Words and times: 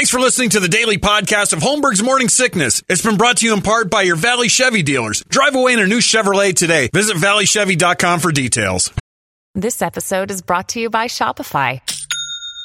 Thanks 0.00 0.10
for 0.10 0.18
listening 0.18 0.48
to 0.50 0.60
the 0.60 0.68
daily 0.68 0.96
podcast 0.96 1.52
of 1.52 1.58
Holmberg's 1.58 2.02
Morning 2.02 2.30
Sickness. 2.30 2.82
It's 2.88 3.02
been 3.02 3.18
brought 3.18 3.36
to 3.36 3.44
you 3.46 3.52
in 3.52 3.60
part 3.60 3.90
by 3.90 4.00
your 4.00 4.16
Valley 4.16 4.48
Chevy 4.48 4.82
dealers. 4.82 5.22
Drive 5.28 5.54
away 5.54 5.74
in 5.74 5.78
a 5.78 5.86
new 5.86 5.98
Chevrolet 5.98 6.54
today. 6.54 6.88
Visit 6.90 7.18
valleychevy.com 7.18 8.20
for 8.20 8.32
details. 8.32 8.90
This 9.54 9.82
episode 9.82 10.30
is 10.30 10.40
brought 10.40 10.70
to 10.70 10.80
you 10.80 10.88
by 10.88 11.06
Shopify. 11.06 11.82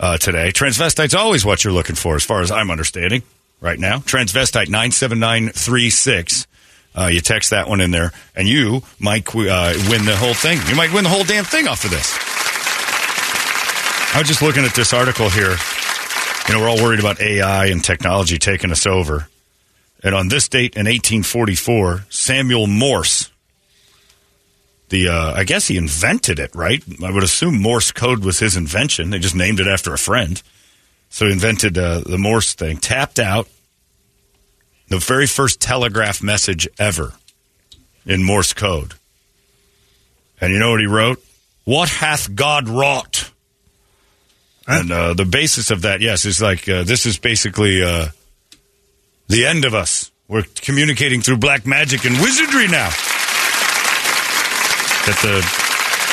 uh, 0.00 0.18
today. 0.18 0.50
Transvestite's 0.50 1.14
always 1.14 1.44
what 1.44 1.62
you're 1.62 1.72
looking 1.72 1.94
for, 1.94 2.16
as 2.16 2.24
far 2.24 2.40
as 2.40 2.50
I'm 2.50 2.72
understanding 2.72 3.22
right 3.60 3.78
now. 3.78 3.98
Transvestite 3.98 4.68
97936. 4.68 6.48
Uh, 6.96 7.06
you 7.06 7.20
text 7.20 7.50
that 7.50 7.68
one 7.68 7.80
in 7.80 7.92
there, 7.92 8.10
and 8.34 8.48
you 8.48 8.82
might 8.98 9.28
uh, 9.28 9.74
win 9.88 10.06
the 10.06 10.16
whole 10.16 10.34
thing. 10.34 10.58
You 10.68 10.74
might 10.74 10.92
win 10.92 11.04
the 11.04 11.10
whole 11.10 11.22
damn 11.22 11.44
thing 11.44 11.68
off 11.68 11.84
of 11.84 11.90
this. 11.90 12.18
I 14.12 14.18
was 14.18 14.26
just 14.26 14.42
looking 14.42 14.64
at 14.64 14.74
this 14.74 14.92
article 14.92 15.30
here. 15.30 15.56
You 16.48 16.54
know, 16.54 16.60
we're 16.62 16.68
all 16.70 16.82
worried 16.82 17.00
about 17.00 17.20
AI 17.20 17.66
and 17.66 17.84
technology 17.84 18.38
taking 18.38 18.70
us 18.70 18.86
over. 18.86 19.28
And 20.02 20.14
on 20.14 20.28
this 20.28 20.48
date 20.48 20.76
in 20.76 20.86
1844, 20.86 22.06
Samuel 22.08 22.66
Morse, 22.66 23.30
the 24.88 25.08
uh, 25.08 25.34
I 25.34 25.44
guess 25.44 25.68
he 25.68 25.76
invented 25.76 26.38
it, 26.38 26.54
right? 26.54 26.82
I 27.04 27.10
would 27.10 27.22
assume 27.22 27.60
Morse 27.60 27.92
code 27.92 28.24
was 28.24 28.38
his 28.38 28.56
invention. 28.56 29.10
They 29.10 29.18
just 29.18 29.34
named 29.34 29.60
it 29.60 29.66
after 29.66 29.92
a 29.92 29.98
friend. 29.98 30.42
So 31.10 31.26
he 31.26 31.32
invented 31.32 31.76
uh, 31.76 32.00
the 32.00 32.16
Morse 32.16 32.54
thing. 32.54 32.78
Tapped 32.78 33.18
out 33.18 33.46
the 34.88 34.98
very 34.98 35.26
first 35.26 35.60
telegraph 35.60 36.22
message 36.22 36.66
ever 36.78 37.12
in 38.06 38.24
Morse 38.24 38.54
code. 38.54 38.94
And 40.40 40.50
you 40.50 40.58
know 40.58 40.70
what 40.70 40.80
he 40.80 40.86
wrote? 40.86 41.22
What 41.64 41.90
hath 41.90 42.34
God 42.34 42.70
wrought? 42.70 43.30
And 44.68 44.92
uh, 44.92 45.14
the 45.14 45.24
basis 45.24 45.70
of 45.70 45.82
that, 45.82 46.02
yes, 46.02 46.26
is 46.26 46.42
like 46.42 46.68
uh, 46.68 46.82
this 46.84 47.06
is 47.06 47.18
basically 47.18 47.82
uh, 47.82 48.08
the 49.26 49.46
end 49.46 49.64
of 49.64 49.74
us. 49.74 50.12
We're 50.28 50.44
communicating 50.56 51.22
through 51.22 51.38
black 51.38 51.66
magic 51.66 52.04
and 52.04 52.14
wizardry 52.20 52.68
now. 52.68 52.90
That 55.06 55.18
the 55.22 55.40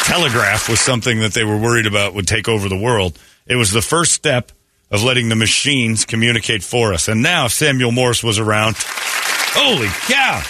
telegraph 0.10 0.70
was 0.70 0.80
something 0.80 1.20
that 1.20 1.34
they 1.34 1.44
were 1.44 1.58
worried 1.58 1.86
about 1.86 2.14
would 2.14 2.28
take 2.28 2.48
over 2.48 2.70
the 2.70 2.78
world. 2.78 3.20
It 3.46 3.58
was 3.58 3.72
the 3.72 3.82
first 3.82 4.14
step 4.14 4.54
of 4.90 5.04
letting 5.04 5.28
the 5.28 5.36
machines 5.36 6.06
communicate 6.06 6.64
for 6.64 6.94
us. 6.94 7.10
And 7.10 7.22
now 7.22 7.48
Samuel 7.48 7.92
Morse 7.92 8.24
was 8.24 8.40
around. 8.40 8.78
Holy 8.78 9.90
cow! 10.08 10.42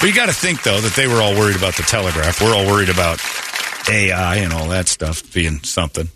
But 0.00 0.08
you 0.08 0.14
got 0.14 0.26
to 0.26 0.34
think 0.34 0.64
though 0.64 0.80
that 0.80 0.94
they 0.96 1.06
were 1.06 1.22
all 1.22 1.34
worried 1.34 1.56
about 1.56 1.76
the 1.76 1.84
telegraph. 1.84 2.40
We're 2.40 2.56
all 2.56 2.66
worried 2.66 2.88
about 2.88 3.20
AI 3.88 4.36
and 4.36 4.52
all 4.52 4.68
that 4.70 4.88
stuff 4.88 5.32
being 5.32 5.62
something. 5.62 6.08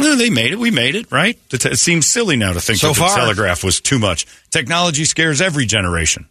They 0.00 0.30
made 0.30 0.52
it. 0.52 0.58
We 0.58 0.70
made 0.70 0.94
it, 0.94 1.10
right? 1.12 1.38
It, 1.52 1.78
seems 1.78 2.06
silly 2.08 2.36
now 2.36 2.52
to 2.52 2.60
think 2.60 2.78
So 2.78 2.88
that 2.88 2.96
far. 2.96 3.10
the 3.10 3.16
telegraph 3.16 3.62
was 3.64 3.80
too 3.80 3.98
much. 3.98 4.26
Technology 4.50 5.04
scares 5.04 5.40
every 5.40 5.66
generation. 5.66 6.26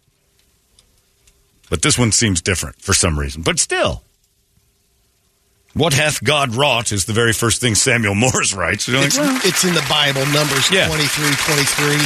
But 1.68 1.82
this 1.82 1.98
one 1.98 2.12
seems 2.12 2.40
different 2.40 2.80
for 2.80 2.92
some 2.94 3.18
reason. 3.18 3.42
But 3.42 3.58
still. 3.60 4.02
What 5.72 5.92
hath 5.92 6.22
God 6.24 6.56
wrought 6.56 6.90
is 6.90 7.04
the 7.04 7.12
very 7.12 7.32
first 7.32 7.60
thing 7.60 7.76
Samuel 7.76 8.14
Morse 8.16 8.52
writes. 8.54 8.88
Like, 8.88 9.06
It's, 9.06 9.18
well, 9.18 9.40
it's 9.44 9.64
in 9.64 9.72
the 9.74 9.86
Bible, 9.88 10.26
Numbers 10.32 10.68
Yeah. 10.70 10.88
23, 10.88 11.30
23. 11.54 11.96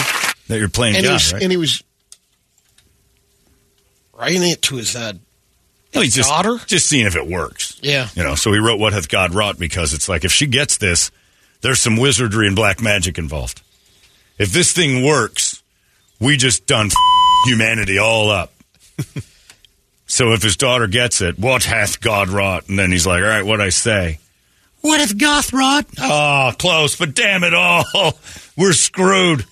that 0.48 0.58
you're 0.58 0.68
playing 0.68 0.96
And, 0.96 1.04
he 1.04 1.08
God, 1.08 1.14
was, 1.14 1.32
right? 1.32 1.42
and 1.42 1.50
he 1.50 1.56
was 1.56 1.82
writing 4.12 4.42
it 4.42 4.62
to 4.62 4.76
his 4.76 4.94
uh, 4.94 5.12
No, 5.94 6.00
he's 6.02 6.14
just, 6.14 6.28
daughter? 6.28 6.58
just 6.66 6.86
seeing 6.86 7.06
if 7.06 7.16
it 7.16 7.26
works. 7.26 7.78
Yeah. 7.82 8.08
You 8.14 8.22
know, 8.22 8.34
so 8.34 8.52
he 8.52 8.58
wrote 8.58 8.78
What 8.78 8.92
Hath 8.92 9.08
God 9.08 9.34
Wrought 9.34 9.58
because 9.58 9.94
it's 9.94 10.08
like 10.08 10.24
if 10.24 10.32
she 10.32 10.46
gets 10.46 10.76
this, 10.78 11.10
there's 11.64 11.80
some 11.80 11.96
wizardry 11.96 12.46
and 12.46 12.54
black 12.54 12.82
magic 12.82 13.16
involved. 13.16 13.62
If 14.38 14.52
this 14.52 14.72
thing 14.72 15.02
works, 15.02 15.62
we 16.20 16.36
just 16.36 16.66
done 16.66 16.90
humanity 17.46 17.96
all 17.96 18.30
up. 18.30 18.52
so 20.06 20.32
if 20.32 20.42
his 20.42 20.58
daughter 20.58 20.86
gets 20.86 21.22
it, 21.22 21.38
what 21.38 21.64
hath 21.64 22.02
God 22.02 22.28
wrought? 22.28 22.68
And 22.68 22.78
then 22.78 22.92
he's 22.92 23.06
like, 23.06 23.22
all 23.22 23.28
right, 23.28 23.46
what 23.46 23.62
I 23.62 23.70
say? 23.70 24.18
What 24.82 25.00
if 25.00 25.16
God 25.16 25.50
wrought? 25.54 25.86
Oh, 25.98 26.52
close, 26.58 26.96
but 26.96 27.14
damn 27.14 27.42
it 27.42 27.54
all. 27.54 27.84
We're 28.58 28.74
screwed. 28.74 29.46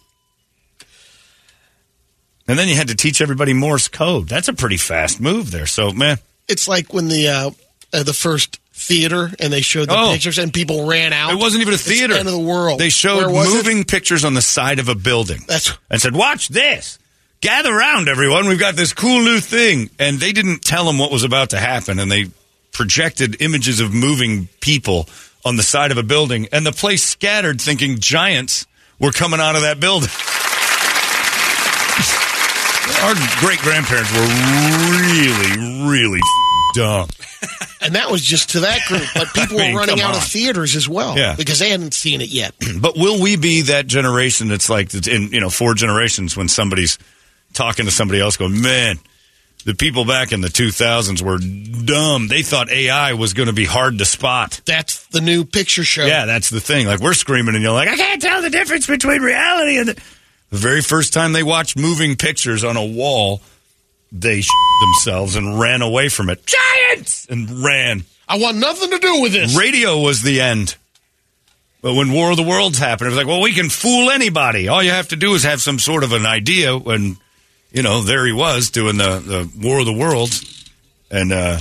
And 2.47 2.59
then 2.59 2.69
you 2.69 2.75
had 2.75 2.89
to 2.89 2.95
teach 2.95 3.23
everybody 3.23 3.55
Morse 3.55 3.89
code. 3.89 4.29
That's 4.29 4.49
a 4.49 4.53
pretty 4.53 4.77
fast 4.77 5.19
move 5.19 5.51
there. 5.51 5.65
So, 5.65 5.93
man, 5.93 6.19
It's 6.47 6.69
like 6.69 6.93
when 6.93 7.09
the 7.09 7.29
uh, 7.29 7.51
uh, 7.95 8.03
the 8.03 8.13
first 8.13 8.59
theater 8.75 9.31
and 9.39 9.53
they 9.53 9.61
showed 9.61 9.89
the 9.89 9.97
Oh. 9.99 10.13
pictures 10.13 10.39
and 10.39 10.53
people 10.53 10.87
ran 10.87 11.13
out. 11.13 11.31
It 11.33 11.37
wasn't 11.39 11.61
even 11.63 11.73
a 11.73 11.77
It's 11.77 11.85
the 11.85 11.95
theater. 11.95 12.15
end 12.15 12.27
of 12.27 12.33
the 12.33 12.39
world. 12.41 12.79
They 12.81 12.89
showed 12.91 13.31
was 13.31 13.49
it? 13.49 13.55
moving 13.55 13.85
pictures 13.85 14.25
on 14.25 14.35
the 14.35 14.43
side 14.43 14.79
of 14.79 14.89
a 14.89 14.95
building. 14.95 15.45
That's- 15.47 15.77
and 15.91 16.01
said, 16.01 16.15
"Watch 16.15 16.49
this. 16.49 16.99
Gather 17.41 17.73
around, 17.75 18.09
everyone. 18.09 18.47
We've 18.49 18.59
got 18.59 18.77
this 18.77 18.93
cool 18.93 19.21
new 19.23 19.41
thing." 19.41 19.91
And 19.99 20.19
they 20.21 20.33
didn't 20.33 20.65
tell 20.65 20.85
them 20.87 20.99
what 20.99 21.11
was 21.11 21.23
about 21.25 21.51
to 21.51 21.59
happen, 21.61 21.99
and 21.99 22.11
they 22.11 22.27
projected 22.73 23.37
images 23.41 23.81
of 23.81 23.93
moving 23.93 24.49
people 24.61 25.09
on 25.45 25.57
the 25.57 25.63
side 25.63 25.91
of 25.91 25.99
a 25.99 26.03
building, 26.03 26.49
and 26.53 26.65
the 26.65 26.73
place 26.73 27.05
scattered, 27.05 27.61
thinking 27.61 27.99
giants 27.99 28.65
were 28.99 29.13
coming 29.13 29.41
out 29.41 29.57
of 29.57 29.63
that 29.63 29.79
building. 29.81 30.09
Our 33.03 33.15
great 33.41 33.59
grandparents 33.61 34.11
were 34.13 34.21
really, 35.11 35.91
really 35.91 36.21
dumb. 36.75 37.09
And 37.81 37.95
that 37.97 38.11
was 38.11 38.23
just 38.23 38.51
to 38.51 38.61
that 38.61 38.81
group. 38.89 39.07
But 39.15 39.29
people 39.35 39.59
I 39.59 39.65
mean, 39.65 39.75
were 39.75 39.81
running 39.81 40.01
out 40.01 40.11
on. 40.13 40.17
of 40.19 40.25
theaters 40.25 40.77
as 40.77 40.89
well 40.89 41.17
Yeah. 41.19 41.35
because 41.37 41.59
they 41.59 41.71
hadn't 41.71 41.95
seen 41.95 42.21
it 42.21 42.29
yet. 42.29 42.55
But 42.81 42.97
will 42.97 43.21
we 43.21 43.37
be 43.37 43.63
that 43.63 43.87
generation 43.87 44.49
that's 44.49 44.69
like 44.71 44.93
in 45.07 45.29
you 45.33 45.41
know 45.41 45.51
four 45.51 45.75
generations 45.75 46.37
when 46.37 46.49
somebody's 46.49 46.99
talking 47.53 47.85
to 47.87 47.91
somebody 47.93 48.21
else 48.21 48.37
going, 48.37 48.61
man, 48.63 48.99
the 49.65 49.75
people 49.75 50.05
back 50.05 50.33
in 50.33 50.41
the 50.41 50.49
2000s 50.49 51.23
were 51.23 51.39
dumb. 51.39 52.27
They 52.29 52.43
thought 52.43 52.71
AI 52.71 53.13
was 53.13 53.33
going 53.35 53.47
to 53.49 53.53
be 53.53 53.65
hard 53.65 53.99
to 53.99 54.05
spot. 54.05 54.61
That's 54.65 55.07
the 55.09 55.21
new 55.21 55.45
picture 55.45 55.85
show. 55.85 56.05
Yeah, 56.05 56.25
that's 56.27 56.51
the 56.51 56.61
thing. 56.61 56.87
Like 56.87 56.99
we're 57.01 57.15
screaming 57.15 57.55
and 57.55 57.63
you're 57.63 57.73
like, 57.73 57.89
I 57.89 57.97
can't 57.97 58.21
tell 58.23 58.43
the 58.43 58.51
difference 58.51 58.87
between 58.87 59.23
reality 59.23 59.79
and 59.79 59.89
the, 59.91 59.95
the 60.51 60.57
very 60.59 60.81
first 60.83 61.13
time 61.13 61.33
they 61.33 61.43
watched 61.45 61.77
moving 61.79 62.17
pictures 62.17 62.65
on 62.65 62.77
a 62.77 62.85
wall, 62.85 63.41
they 64.13 64.43
themselves 64.81 65.37
and 65.37 65.59
ran 65.59 65.83
away 65.83 66.09
from 66.09 66.29
it. 66.29 66.47
Giants 66.47 67.27
and 67.27 67.65
ran. 67.65 68.05
I 68.29 68.39
want 68.39 68.59
nothing 68.59 68.91
to 68.91 68.99
do 68.99 69.23
with 69.23 69.33
this. 69.33 69.57
Radio 69.57 69.99
was 69.99 70.23
the 70.23 70.41
end. 70.41 70.77
But 71.81 71.95
when 71.95 72.13
War 72.13 72.31
of 72.31 72.37
the 72.37 72.45
Worlds 72.45 72.79
happened, 72.79 73.09
it 73.09 73.11
was 73.11 73.17
like, 73.17 73.27
well, 73.27 73.41
we 73.41 73.53
can 73.53 73.69
fool 73.69 74.11
anybody. 74.11 74.69
All 74.69 74.83
you 74.83 74.91
have 74.93 75.09
to 75.09 75.17
do 75.17 75.35
is 75.35 75.43
have 75.43 75.61
some 75.61 75.81
sort 75.81 76.05
of 76.05 76.13
an 76.13 76.27
idea. 76.27 76.79
When, 76.79 77.17
you 77.73 77.83
know, 77.83 78.03
there 78.03 78.25
he 78.25 78.33
was 78.33 78.71
doing 78.71 78.99
the, 78.99 79.19
the 79.19 79.51
War 79.61 79.81
of 79.81 79.87
the 79.87 79.93
Worlds. 79.93 80.71
And 81.11 81.33
uh, 81.33 81.61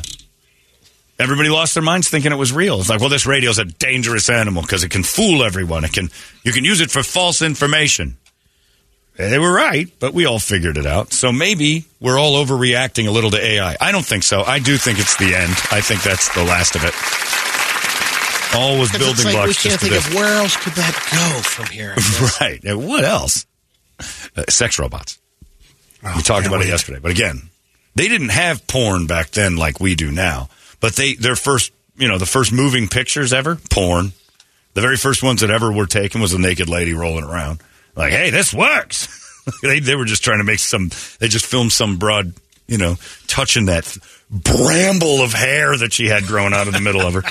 everybody 1.17 1.49
lost 1.49 1.73
their 1.73 1.83
minds 1.83 2.07
thinking 2.07 2.31
it 2.31 2.35
was 2.35 2.53
real. 2.53 2.79
It's 2.79 2.89
like, 2.89 2.99
well, 2.99 3.09
this 3.09 3.25
radio's 3.25 3.57
a 3.57 3.65
dangerous 3.65 4.29
animal 4.29 4.61
because 4.61 4.83
it 4.83 4.91
can 4.91 5.03
fool 5.03 5.43
everyone. 5.43 5.83
It 5.83 5.93
can 5.93 6.09
You 6.43 6.51
can 6.51 6.65
use 6.65 6.81
it 6.81 6.91
for 6.91 7.01
false 7.01 7.41
information. 7.41 8.17
They 9.29 9.39
were 9.39 9.53
right, 9.53 9.87
but 9.99 10.13
we 10.13 10.25
all 10.25 10.39
figured 10.39 10.77
it 10.77 10.85
out. 10.85 11.13
So 11.13 11.31
maybe 11.31 11.85
we're 11.99 12.17
all 12.17 12.43
overreacting 12.43 13.07
a 13.07 13.11
little 13.11 13.31
to 13.31 13.43
AI. 13.43 13.75
I 13.79 13.91
don't 13.91 14.05
think 14.05 14.23
so. 14.23 14.41
I 14.41 14.59
do 14.59 14.77
think 14.77 14.99
it's 14.99 15.15
the 15.17 15.35
end. 15.35 15.53
I 15.71 15.81
think 15.81 16.03
that's 16.03 16.33
the 16.33 16.43
last 16.43 16.75
of 16.75 16.83
it. 16.83 16.93
All 18.53 18.77
was 18.79 18.91
building 18.91 19.25
like 19.25 19.35
blocks 19.35 19.63
we 19.63 19.69
can't 19.69 19.81
think 19.81 19.95
of 19.95 20.13
where 20.13 20.33
else 20.37 20.57
could 20.57 20.73
that 20.73 20.93
go 21.11 21.41
from 21.41 21.65
here. 21.67 21.95
Right. 22.41 22.61
And 22.63 22.87
what 22.87 23.05
else? 23.05 23.45
Uh, 24.35 24.43
sex 24.49 24.77
robots. 24.79 25.19
Oh, 26.03 26.13
we 26.15 26.21
talked 26.23 26.47
about 26.47 26.61
it 26.61 26.67
yesterday. 26.67 26.99
But 26.99 27.11
again, 27.11 27.49
they 27.95 28.07
didn't 28.07 28.29
have 28.29 28.65
porn 28.67 29.07
back 29.07 29.31
then 29.31 29.55
like 29.55 29.79
we 29.79 29.95
do 29.95 30.11
now. 30.11 30.49
But 30.79 30.95
they 30.95 31.13
their 31.13 31.35
first, 31.35 31.71
you 31.95 32.07
know, 32.07 32.17
the 32.17 32.25
first 32.25 32.51
moving 32.51 32.87
pictures 32.87 33.31
ever, 33.33 33.57
porn. 33.69 34.13
The 34.73 34.81
very 34.81 34.97
first 34.97 35.21
ones 35.21 35.41
that 35.41 35.49
ever 35.49 35.71
were 35.71 35.85
taken 35.85 36.21
was 36.21 36.33
a 36.33 36.39
naked 36.39 36.69
lady 36.69 36.93
rolling 36.93 37.25
around. 37.25 37.61
Like, 37.95 38.13
hey, 38.13 38.29
this 38.29 38.53
works. 38.53 39.07
they 39.63 39.79
they 39.79 39.95
were 39.95 40.05
just 40.05 40.23
trying 40.23 40.39
to 40.39 40.43
make 40.43 40.59
some. 40.59 40.89
They 41.19 41.27
just 41.27 41.45
filmed 41.45 41.71
some 41.71 41.97
broad, 41.97 42.33
you 42.67 42.77
know, 42.77 42.95
touching 43.27 43.65
that 43.65 43.97
bramble 44.29 45.21
of 45.21 45.33
hair 45.33 45.75
that 45.77 45.93
she 45.93 46.07
had 46.07 46.23
growing 46.23 46.53
out 46.53 46.67
of 46.67 46.73
the 46.73 46.79
middle 46.79 47.01
of 47.01 47.13
her. 47.15 47.21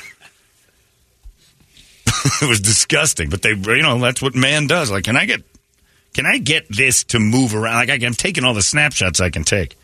it 2.43 2.49
was 2.49 2.61
disgusting, 2.61 3.31
but 3.31 3.43
they, 3.43 3.51
you 3.51 3.83
know, 3.83 3.99
that's 3.99 4.21
what 4.21 4.35
man 4.35 4.67
does. 4.67 4.91
Like, 4.91 5.05
can 5.05 5.17
I 5.17 5.25
get, 5.25 5.43
can 6.13 6.27
I 6.27 6.39
get 6.39 6.67
this 6.69 7.05
to 7.05 7.19
move 7.19 7.55
around? 7.55 7.77
Like, 7.77 8.03
I- 8.03 8.07
I'm 8.07 8.15
taking 8.15 8.45
all 8.45 8.55
the 8.55 8.63
snapshots 8.63 9.21
I 9.21 9.31
can 9.31 9.45
take. 9.45 9.77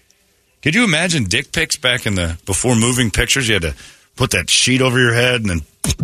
Could 0.63 0.75
you 0.75 0.85
imagine 0.85 1.25
dick 1.25 1.53
pics 1.53 1.77
back 1.77 2.07
in 2.07 2.17
the 2.17 2.39
before 2.45 2.75
moving 2.75 3.11
pictures? 3.11 3.49
You 3.49 3.55
had 3.55 3.63
to 3.63 3.75
put 4.17 4.33
that 4.33 4.51
sheet 4.51 4.83
over 4.83 4.99
your 4.99 5.15
head 5.15 5.43
and 5.43 5.49
then 5.49 5.61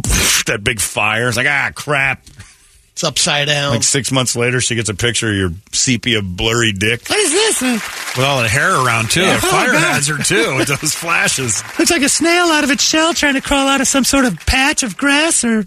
that 0.47 0.61
big 0.63 0.81
fire. 0.81 1.29
It's 1.29 1.37
like 1.37 1.49
ah 1.49 1.73
crap. 1.75 2.23
It's 2.93 3.05
upside 3.05 3.49
down. 3.49 3.71
Like 3.73 3.83
six 3.83 4.13
months 4.13 4.37
later, 4.37 4.61
she 4.61 4.75
gets 4.75 4.89
a 4.91 4.95
picture 4.95 5.31
of 5.31 5.35
your 5.37 5.51
sepia 5.73 6.21
blurry 6.21 6.73
dick. 6.73 7.09
what 7.09 7.19
is 7.19 7.33
this? 7.33 7.63
With 8.17 8.25
all 8.27 8.43
the 8.43 8.49
hair 8.49 8.75
around, 8.75 9.11
too. 9.11 9.23
Yeah. 9.23 9.33
A 9.35 9.37
oh, 9.37 9.41
fire 9.41 9.71
Oh, 9.71 9.73
God. 9.73 9.81
hazard, 9.95 10.25
too, 10.27 10.57
with 10.57 10.69
those 10.69 10.95
flashes. 10.95 11.63
Looks 11.79 11.91
like 11.91 12.03
a 12.03 12.09
snail 12.09 12.47
out 12.47 12.65
of 12.65 12.71
its 12.71 12.85
shell 12.85 13.15
trying 13.15 13.35
to 13.35 13.41
crawl 13.41 13.67
out 13.67 13.81
of 13.81 13.89
some 13.89 14.05
sort 14.05 14.27
of 14.27 14.39
patch 14.45 14.83
of 14.83 14.97
grass 14.99 15.43
or 15.43 15.67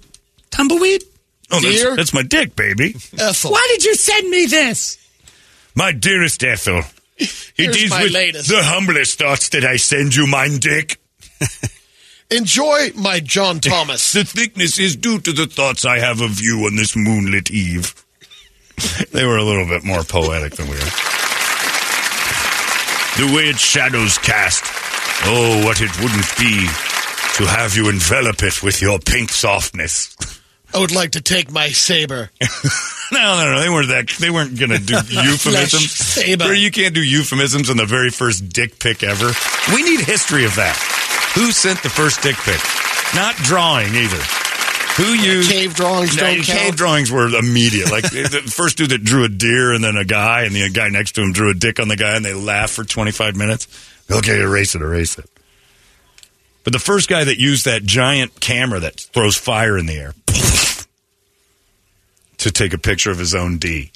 tumbleweed. 0.51 1.04
Oh, 1.51 1.60
that's, 1.62 1.95
that's 1.95 2.13
my 2.13 2.22
dick, 2.24 2.56
baby. 2.56 2.95
Ethel. 3.18 3.51
Why 3.51 3.66
did 3.71 3.83
you 3.86 3.95
send 3.95 4.30
me 4.30 4.45
this? 4.45 4.98
My 5.75 5.92
dearest 5.92 6.44
Ethel, 6.44 6.81
it 7.18 7.51
Here's 7.56 7.83
is 7.83 7.89
my 7.89 8.04
with 8.04 8.13
latest. 8.13 8.50
the 8.50 8.62
humblest 8.63 9.18
thoughts 9.19 9.50
that 9.50 9.63
I 9.66 9.78
send 9.78 10.16
you 10.16 10.25
mine 10.28 10.60
dick. 10.60 11.00
Enjoy 12.31 12.89
my 12.95 13.19
John 13.19 13.60
Thomas. 13.60 14.13
The 14.16 14.24
thickness 14.24 14.80
is 14.80 14.95
due 14.95 15.19
to 15.19 15.31
the 15.33 15.45
thoughts 15.45 15.86
I 15.86 16.00
have 16.00 16.22
of 16.22 16.42
you 16.42 16.66
on 16.66 16.75
this 16.75 16.95
moonlit 16.95 17.51
eve. 17.51 17.94
they 19.12 19.25
were 19.25 19.38
a 19.38 19.44
little 19.44 19.66
bit 19.68 19.83
more 19.83 20.04
poetic 20.04 20.54
than 20.56 20.68
we 20.68 20.75
are. 20.75 20.92
The 23.18 23.31
way 23.33 23.44
its 23.48 23.60
shadows 23.62 24.18
cast. 24.18 24.63
Oh, 25.25 25.63
what 25.66 25.80
it 25.81 25.92
wouldn't 26.01 26.38
be 26.38 26.68
to 27.38 27.45
have 27.48 27.75
you 27.77 27.89
envelop 27.89 28.44
it 28.44 28.62
with 28.62 28.81
your 28.81 29.00
pink 29.00 29.30
softness. 29.31 30.16
I 30.74 30.80
would 30.80 30.94
like 30.94 31.12
to 31.12 31.21
take 31.21 31.51
my 31.51 31.69
saber. 31.69 32.31
No, 33.12 33.19
no, 33.38 33.51
no. 33.54 33.62
They 33.62 33.69
weren't 33.69 33.89
that. 33.89 34.10
They 34.19 34.31
weren't 34.31 34.57
going 34.57 34.71
to 34.71 34.80
do 34.80 34.95
euphemisms. 35.07 35.92
saber. 35.92 36.51
You 36.56 36.71
can't 36.71 36.95
do 36.95 37.04
euphemisms 37.04 37.69
on 37.69 37.78
the 37.78 37.86
very 37.86 38.10
first 38.10 38.50
dick 38.50 38.80
pic 38.80 39.04
ever. 39.04 39.30
We 39.75 39.83
need 39.83 40.00
history 40.00 40.44
of 40.44 40.56
that. 40.56 40.74
Who 41.35 41.51
sent 41.51 41.83
the 41.83 41.89
first 41.89 42.21
dick 42.21 42.35
pic? 42.37 42.59
Not 43.13 43.35
drawing 43.37 43.93
either. 43.95 44.21
Who 44.97 45.03
used 45.13 45.51
Cave 45.51 45.73
drawings 45.75 46.15
No, 46.15 46.23
don't 46.23 46.35
cave 46.41 46.45
count. 46.45 46.77
drawings 46.77 47.11
were 47.11 47.27
immediate. 47.27 47.91
Like 47.91 48.03
the 48.09 48.41
first 48.45 48.77
dude 48.77 48.91
that 48.91 49.03
drew 49.03 49.25
a 49.25 49.29
deer 49.29 49.73
and 49.73 49.83
then 49.83 49.97
a 49.97 50.05
guy, 50.05 50.43
and 50.43 50.55
the 50.55 50.69
guy 50.69 50.87
next 50.87 51.13
to 51.13 51.21
him 51.21 51.33
drew 51.33 51.49
a 51.51 51.53
dick 51.53 51.81
on 51.81 51.89
the 51.89 51.97
guy, 51.97 52.15
and 52.15 52.23
they 52.23 52.33
laughed 52.33 52.73
for 52.73 52.85
twenty 52.85 53.11
five 53.11 53.35
minutes. 53.35 53.67
Okay, 54.09 54.39
erase 54.39 54.73
it, 54.75 54.81
erase 54.81 55.17
it. 55.17 55.29
But 56.63 56.71
the 56.73 56.79
first 56.79 57.09
guy 57.09 57.25
that 57.25 57.37
used 57.37 57.65
that 57.65 57.83
giant 57.83 58.39
camera 58.39 58.79
that 58.79 59.01
throws 59.13 59.35
fire 59.35 59.77
in 59.77 59.85
the 59.85 59.97
air 59.97 60.13
to 62.37 62.51
take 62.51 62.73
a 62.73 62.77
picture 62.77 63.11
of 63.11 63.17
his 63.19 63.35
own 63.35 63.57
D. 63.57 63.91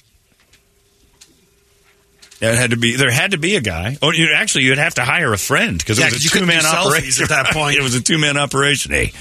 It 2.40 2.54
had 2.54 2.70
to 2.70 2.76
be. 2.76 2.96
There 2.96 3.10
had 3.10 3.32
to 3.32 3.38
be 3.38 3.56
a 3.56 3.60
guy. 3.60 3.98
Oh, 4.00 4.12
you 4.12 4.32
actually 4.34 4.64
you'd 4.64 4.78
have 4.78 4.94
to 4.94 5.04
hire 5.04 5.32
a 5.32 5.38
friend 5.38 5.76
because 5.78 5.98
it 5.98 6.02
Yeah, 6.02 6.10
was 6.10 6.24
a 6.24 6.28
two 6.38 6.46
man 6.46 6.64
operation 6.64 7.24
at 7.24 7.28
that 7.30 7.46
point. 7.52 7.76
it 7.76 7.82
was 7.82 7.94
a 7.94 8.00
two 8.02 8.18
man 8.18 8.38
operation. 8.38 8.92
Hey, 8.92 9.12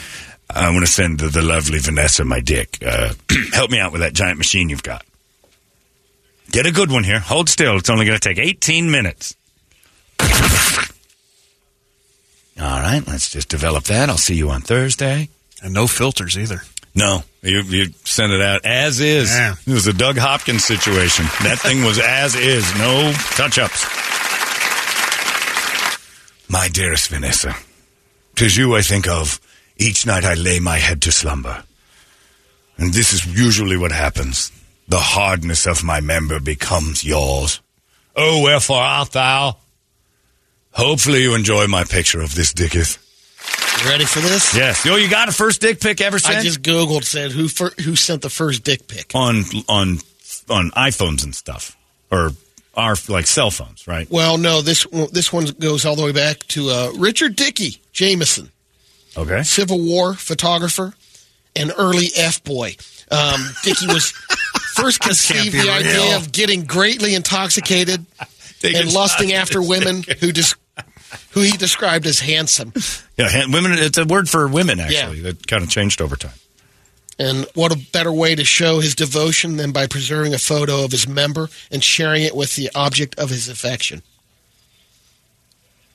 I 0.50 0.70
want 0.72 0.86
to 0.86 0.92
send 0.92 1.20
the, 1.20 1.28
the 1.28 1.42
lovely 1.42 1.80
Vanessa 1.80 2.24
my 2.24 2.40
dick. 2.40 2.78
Uh, 2.86 3.14
help 3.54 3.72
me 3.72 3.80
out 3.80 3.92
with 3.92 4.02
that 4.02 4.14
giant 4.14 4.38
machine 4.38 4.70
you've 4.70 4.84
got. 4.84 5.06
Get 6.52 6.66
a 6.66 6.72
good 6.72 6.90
one 6.92 7.04
here. 7.04 7.20
Hold 7.20 7.50
still. 7.50 7.76
It's 7.78 7.90
only 7.90 8.06
going 8.06 8.18
to 8.18 8.28
take 8.28 8.40
18 8.40 8.90
minutes. 8.90 9.36
All 12.62 12.80
right, 12.82 13.02
let's 13.08 13.30
just 13.30 13.48
develop 13.48 13.86
that. 13.86 14.10
I'll 14.10 14.18
see 14.18 14.36
you 14.36 14.50
on 14.50 14.62
Thursday. 14.62 15.30
And 15.62 15.74
no 15.74 15.88
filters 15.88 16.38
either. 16.38 16.62
No, 16.96 17.24
you, 17.42 17.62
you 17.62 17.86
send 18.04 18.34
it 18.34 18.42
out 18.42 18.66
as 18.66 19.00
is. 19.00 19.30
Yeah. 19.32 19.56
It 19.66 19.74
was 19.74 19.88
a 19.88 19.94
Doug 19.94 20.18
Hopkins 20.18 20.66
situation. 20.66 21.26
That 21.44 21.60
thing 21.62 21.84
was 21.84 22.00
as 22.00 22.36
is, 22.36 22.66
no 22.78 23.12
touch 23.36 23.58
ups. 23.60 23.86
My 26.50 26.68
dearest 26.68 27.10
Vanessa, 27.10 27.56
tis 28.36 28.58
you 28.58 28.76
I 28.76 28.82
think 28.82 29.08
of 29.08 29.40
each 29.78 30.06
night 30.06 30.26
I 30.26 30.34
lay 30.34 30.60
my 30.60 30.78
head 30.78 31.02
to 31.04 31.12
slumber. 31.12 31.64
And 32.78 32.94
this 32.94 33.14
is 33.14 33.26
usually 33.26 33.78
what 33.78 33.92
happens. 33.92 34.52
The 34.88 35.00
hardness 35.00 35.68
of 35.68 35.84
my 35.84 36.02
member 36.02 36.40
becomes 36.40 37.04
yours. 37.04 37.62
Oh, 38.16 38.42
wherefore 38.42 38.80
art 38.80 39.12
thou? 39.12 39.58
Hopefully 40.72 41.22
you 41.22 41.36
enjoy 41.36 41.68
my 41.68 41.84
picture 41.84 42.22
of 42.22 42.36
this 42.36 42.54
dicketh. 42.54 42.98
You 43.84 43.90
ready 43.90 44.06
for 44.06 44.20
this? 44.20 44.56
Yes. 44.56 44.84
Yo, 44.86 44.98
you 44.98 45.10
got 45.10 45.30
a 45.30 45.32
first 45.32 45.62
dick 45.62 45.80
pic 45.80 46.02
ever 46.02 46.20
sent? 46.20 46.40
I 46.40 46.42
just 46.44 46.62
googled 46.62 47.04
said 47.06 47.32
who 47.32 47.48
fir- 47.48 47.72
who 47.82 47.96
sent 47.96 48.22
the 48.22 48.30
first 48.30 48.64
dick 48.64 48.88
pic. 48.88 49.12
on 49.16 49.44
on 49.70 50.00
on 50.50 50.72
iPhones 50.72 51.24
and 51.24 51.34
stuff, 51.34 51.78
or 52.12 52.32
our 52.76 52.96
like 53.08 53.26
cell 53.26 53.52
phones, 53.52 53.88
right? 53.88 54.10
Well, 54.12 54.38
no, 54.38 54.62
this 54.62 54.86
one- 54.86 55.08
this 55.14 55.32
one 55.32 55.46
goes 55.60 55.86
all 55.86 55.96
the 55.96 56.04
way 56.04 56.12
back 56.12 56.40
to 56.50 56.70
uh, 56.70 56.92
Richard 56.98 57.36
Dickey 57.38 57.82
Jameson, 57.94 58.52
Okay. 59.16 59.44
Civil 59.44 59.80
War 59.80 60.14
photographer, 60.14 60.94
and 61.56 61.72
early 61.78 62.08
F 62.18 62.44
boy. 62.44 62.76
Um, 63.12 63.42
Dickey 63.64 63.88
was 63.88 64.12
first 64.76 65.00
conceived 65.00 65.56
the 65.56 65.70
idea 65.70 66.18
of 66.18 66.32
getting 66.34 66.66
greatly 66.66 67.16
intoxicated 67.16 68.06
and 68.64 68.94
lusting 68.94 69.32
after 69.34 69.62
women 69.62 70.04
who 70.20 70.32
just 70.34 70.56
who 71.32 71.42
he 71.42 71.52
described 71.52 72.06
as 72.06 72.20
handsome. 72.20 72.74
Yeah, 73.18 73.30
han- 73.30 73.52
women. 73.52 73.74
It's 73.74 73.98
a 73.98 74.06
word 74.06 74.30
for 74.30 74.48
women 74.48 74.80
actually 74.80 75.22
that 75.22 75.48
kind 75.48 75.64
of 75.64 75.70
changed 75.70 76.02
over 76.02 76.16
time. 76.16 76.34
And 77.18 77.46
what 77.54 77.74
a 77.74 77.78
better 77.92 78.14
way 78.14 78.34
to 78.36 78.46
show 78.46 78.80
his 78.80 78.96
devotion 78.96 79.58
than 79.58 79.72
by 79.74 79.88
preserving 79.88 80.34
a 80.34 80.38
photo 80.40 80.86
of 80.86 80.92
his 80.92 81.06
member 81.08 81.50
and 81.70 81.84
sharing 81.84 82.24
it 82.24 82.34
with 82.36 82.56
the 82.56 82.70
object 82.74 83.20
of 83.20 83.30
his 83.30 83.50
affection. 83.50 84.04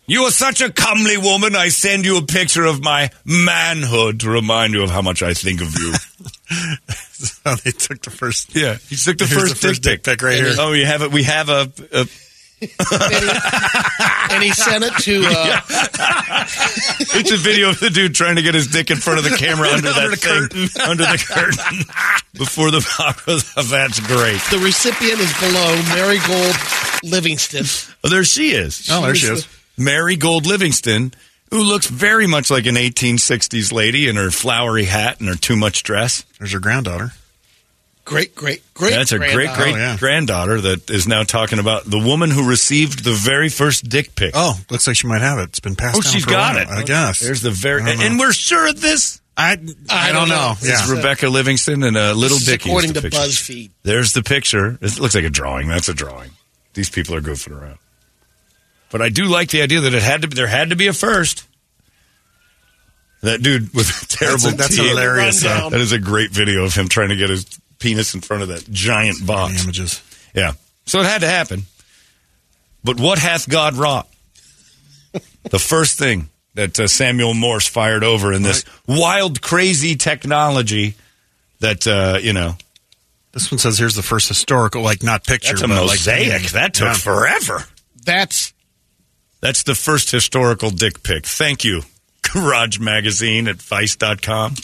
You 0.06 0.24
are 0.24 0.30
such 0.30 0.60
a 0.60 0.70
comely 0.70 1.16
woman. 1.16 1.56
I 1.56 1.68
send 1.68 2.04
you 2.04 2.18
a 2.18 2.22
picture 2.22 2.66
of 2.66 2.82
my 2.82 3.08
manhood 3.24 4.20
to 4.20 4.28
remind 4.28 4.74
you 4.74 4.82
of 4.82 4.90
how 4.90 5.00
much 5.00 5.22
I 5.22 5.32
think 5.32 5.62
of 5.62 5.74
you. 5.78 5.94
So 7.24 7.54
they 7.54 7.70
took 7.70 8.02
the 8.02 8.10
first. 8.10 8.54
yeah, 8.54 8.74
he 8.74 8.96
took 8.96 9.16
the 9.16 9.24
Here's 9.24 9.40
first, 9.40 9.62
the 9.62 9.68
first 9.68 9.82
dick 9.82 10.02
dick 10.02 10.18
pic 10.18 10.22
right 10.22 10.36
here. 10.36 10.52
Oh, 10.58 10.72
you 10.72 10.84
have 10.84 11.00
it. 11.00 11.10
We 11.10 11.22
have 11.22 11.48
a. 11.48 11.72
a 11.92 12.06
And 12.64 13.24
he, 13.24 14.34
and 14.34 14.42
he 14.42 14.50
sent 14.52 14.84
it 14.84 14.92
to 15.02 15.22
uh, 15.26 15.60
it's 17.14 17.30
a 17.30 17.36
video 17.36 17.70
of 17.70 17.80
the 17.80 17.90
dude 17.90 18.14
trying 18.14 18.36
to 18.36 18.42
get 18.42 18.54
his 18.54 18.66
dick 18.68 18.90
in 18.90 18.96
front 18.96 19.18
of 19.18 19.24
the 19.24 19.36
camera 19.36 19.68
under, 19.68 19.88
Under 19.88 20.00
that 20.00 20.50
the 20.50 20.68
thing, 20.68 20.82
under 20.88 21.02
the 21.04 21.24
curtain 21.26 21.78
before 22.34 22.70
the. 22.70 22.80
That's 23.70 24.00
great. 24.00 24.40
the 24.50 24.58
recipient 24.64 25.20
is 25.20 25.32
below 25.38 25.76
Marigold 25.94 26.56
Livingston. 27.02 27.64
Oh, 28.04 28.08
there 28.08 28.24
she 28.24 28.50
is. 28.52 28.88
Oh, 28.90 29.02
there 29.02 29.14
she 29.14 29.26
is. 29.28 29.48
Marigold 29.76 30.46
Livingston, 30.46 31.12
who 31.50 31.62
looks 31.62 31.86
very 31.88 32.26
much 32.26 32.50
like 32.50 32.66
an 32.66 32.76
1860s 32.76 33.72
lady 33.72 34.08
in 34.08 34.16
her 34.16 34.30
flowery 34.30 34.84
hat 34.84 35.20
and 35.20 35.28
her 35.28 35.34
too 35.36 35.56
much 35.56 35.82
dress. 35.82 36.24
There's 36.38 36.52
her 36.52 36.60
granddaughter. 36.60 37.12
Great, 38.04 38.34
great, 38.34 38.62
great. 38.74 38.90
That's 38.90 39.12
a 39.12 39.18
great, 39.18 39.32
great 39.34 39.48
Oh, 39.48 39.64
yeah. 39.76 39.96
granddaughter 39.98 40.60
that 40.60 40.90
is 40.90 41.08
now 41.08 41.22
talking 41.22 41.58
about 41.58 41.84
the 41.84 41.98
woman 41.98 42.30
who 42.30 42.46
received 42.48 43.02
the 43.02 43.12
very 43.14 43.48
first 43.48 43.88
dick 43.88 44.14
pic. 44.14 44.32
Oh, 44.34 44.58
looks 44.70 44.86
like 44.86 44.96
she 44.96 45.06
might 45.06 45.22
have 45.22 45.38
it. 45.38 45.44
It's 45.48 45.60
been 45.60 45.74
passed 45.74 45.96
Oh, 45.96 46.00
down 46.02 46.12
she's 46.12 46.24
for 46.24 46.30
a 46.30 46.32
got 46.34 46.54
while, 46.56 46.62
it. 46.64 46.68
I 46.68 46.82
guess. 46.82 47.20
There's 47.20 47.40
the 47.40 47.50
very, 47.50 47.82
I 47.82 47.90
and 48.04 48.18
we're 48.18 48.34
sure 48.34 48.68
of 48.68 48.78
this. 48.80 49.22
I, 49.36 49.52
I, 49.90 50.12
don't 50.12 50.28
know. 50.28 50.52
Yeah. 50.62 50.72
It's 50.80 50.88
Rebecca 50.88 51.28
Livingston 51.28 51.82
and 51.82 51.96
a 51.96 52.12
little 52.14 52.36
This 52.38 52.46
is 52.46 52.52
Dicky. 52.52 52.68
according 52.70 52.92
the 52.92 53.00
to 53.00 53.10
picture. 53.10 53.18
BuzzFeed. 53.18 53.70
There's 53.82 54.12
the 54.12 54.22
picture. 54.22 54.78
It 54.80 55.00
looks 55.00 55.14
like 55.14 55.24
a 55.24 55.30
drawing. 55.30 55.66
That's 55.68 55.88
a 55.88 55.94
drawing. 55.94 56.30
These 56.74 56.90
people 56.90 57.14
are 57.16 57.20
goofing 57.20 57.58
around. 57.60 57.78
But 58.90 59.00
I 59.02 59.08
do 59.08 59.24
like 59.24 59.48
the 59.48 59.62
idea 59.62 59.80
that 59.80 59.94
it 59.94 60.02
had 60.02 60.22
to 60.22 60.28
be, 60.28 60.34
there 60.36 60.46
had 60.46 60.70
to 60.70 60.76
be 60.76 60.86
a 60.88 60.92
first. 60.92 61.48
That 63.22 63.42
dude 63.42 63.72
with 63.74 63.88
terrible 64.08 64.50
That's 64.50 64.54
a- 64.54 64.56
that's 64.56 64.76
hilarious, 64.76 65.42
though. 65.42 65.70
That 65.70 65.80
is 65.80 65.92
a 65.92 65.98
great 65.98 66.30
video 66.30 66.64
of 66.64 66.74
him 66.74 66.88
trying 66.88 67.08
to 67.08 67.16
get 67.16 67.30
his 67.30 67.46
penis 67.84 68.14
in 68.14 68.20
front 68.22 68.42
of 68.42 68.48
that 68.48 68.68
giant 68.70 69.24
box. 69.26 69.62
Images. 69.64 70.02
Yeah. 70.34 70.52
So 70.86 71.00
it 71.00 71.06
had 71.06 71.20
to 71.20 71.28
happen. 71.28 71.62
But 72.82 72.98
what 72.98 73.18
hath 73.18 73.48
God 73.48 73.74
wrought? 73.76 74.08
the 75.50 75.58
first 75.58 75.98
thing 75.98 76.28
that 76.54 76.78
uh, 76.80 76.86
Samuel 76.88 77.34
Morse 77.34 77.66
fired 77.68 78.02
over 78.04 78.32
in 78.32 78.42
this 78.42 78.64
wild, 78.86 79.40
crazy 79.42 79.94
technology 79.96 80.94
that, 81.60 81.86
uh, 81.86 82.18
you 82.20 82.32
know, 82.32 82.56
This 83.32 83.50
one 83.50 83.58
says 83.58 83.78
here's 83.78 83.94
the 83.96 84.02
first 84.02 84.28
historical, 84.28 84.82
like 84.82 85.02
not 85.02 85.24
picture, 85.24 85.52
that's 85.52 85.62
a 85.62 85.68
but 85.68 85.80
like 85.82 85.90
mosaic. 85.98 86.42
that 86.52 86.74
took 86.74 86.86
Yeah. 86.88 86.94
forever. 86.94 87.64
That's 88.04 88.52
That's 89.40 89.62
the 89.64 89.74
first 89.74 90.10
historical 90.10 90.70
dick 90.70 91.02
pic. 91.02 91.26
Thank 91.26 91.64
you, 91.64 91.82
Garage 92.32 92.78
Magazine 92.78 93.48
at 93.48 93.56
Vice.com. 93.62 94.54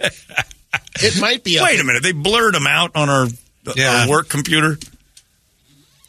it. 1.02 1.20
Might 1.20 1.44
be. 1.44 1.58
Wait 1.60 1.80
a 1.80 1.84
minute. 1.84 2.02
They 2.02 2.12
blurred 2.12 2.54
them 2.54 2.66
out 2.66 2.92
on 2.94 3.08
our, 3.08 3.26
Yeah. 3.74 4.02
our 4.02 4.08
work 4.08 4.28
computer. 4.28 4.78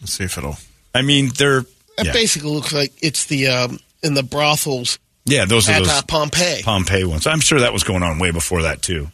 Let's 0.01 0.13
see 0.13 0.24
if 0.25 0.38
it'll. 0.38 0.57
I 0.93 1.01
mean, 1.01 1.29
they're 1.38 1.62
That 1.97 2.07
yeah, 2.07 2.12
basically 2.13 2.51
looks 2.51 2.74
like 2.74 2.93
it's 3.01 3.25
the 3.25 3.47
um, 3.47 3.79
in 4.03 4.13
the 4.13 4.24
brothels 4.24 5.00
yeah 5.25 5.43
those 5.45 5.67
are 5.69 5.79
those 5.79 5.89
uh, 5.89 6.01
Pompeii. 6.07 6.62
Pompeii 6.63 7.03
ones. 7.03 7.27
I'm 7.27 7.41
sure 7.41 7.59
that 7.59 7.74
was 7.74 7.83
going 7.83 8.01
on 8.03 8.17
way 8.19 8.31
before 8.31 8.62
that 8.63 8.81
too. 8.81 9.09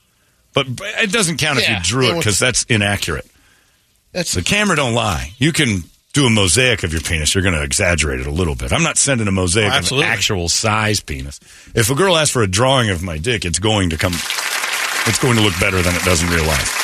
But, 0.54 0.76
but 0.76 0.88
it 1.02 1.12
doesn't 1.12 1.38
count 1.38 1.58
if 1.60 1.68
you 1.68 1.76
drew 1.82 2.10
it 2.10 2.12
it 2.12 2.18
because 2.20 2.38
that's 2.38 2.64
inaccurate. 2.66 3.26
That's 4.12 4.34
The 4.34 4.44
camera 4.44 4.76
don't 4.76 4.94
lie. 4.94 5.34
You 5.40 5.52
can 5.52 5.80
do 6.14 6.28
a 6.28 6.30
mosaic 6.30 6.84
of 6.84 6.92
your 6.94 7.02
penis. 7.02 7.34
You're 7.34 7.42
going 7.42 7.56
to 7.56 7.64
exaggerate 7.64 8.20
it 8.20 8.28
a 8.28 8.32
little 8.32 8.54
bit. 8.54 8.72
I'm 8.72 8.84
not 8.84 8.98
sending 8.98 9.28
a 9.28 9.32
mosaic 9.32 9.74
Oh, 9.74 9.80
of 9.80 9.92
an 9.92 10.04
actual 10.04 10.48
size 10.48 11.00
penis. 11.02 11.40
If 11.74 11.90
a 11.90 11.96
girl 11.96 12.16
asks 12.16 12.30
for 12.32 12.44
a 12.44 12.48
drawing 12.48 12.92
of 12.92 13.02
my 13.02 13.18
dick, 13.18 13.44
it's 13.46 13.58
going 13.58 13.90
to 13.90 13.98
come. 13.98 14.14
It's 15.06 15.20
going 15.20 15.36
to 15.36 15.42
look 15.42 15.60
better 15.60 15.82
than 15.82 15.96
it 15.96 16.04
does 16.04 16.24
in 16.24 16.30
real 16.30 16.46
life. 16.46 16.80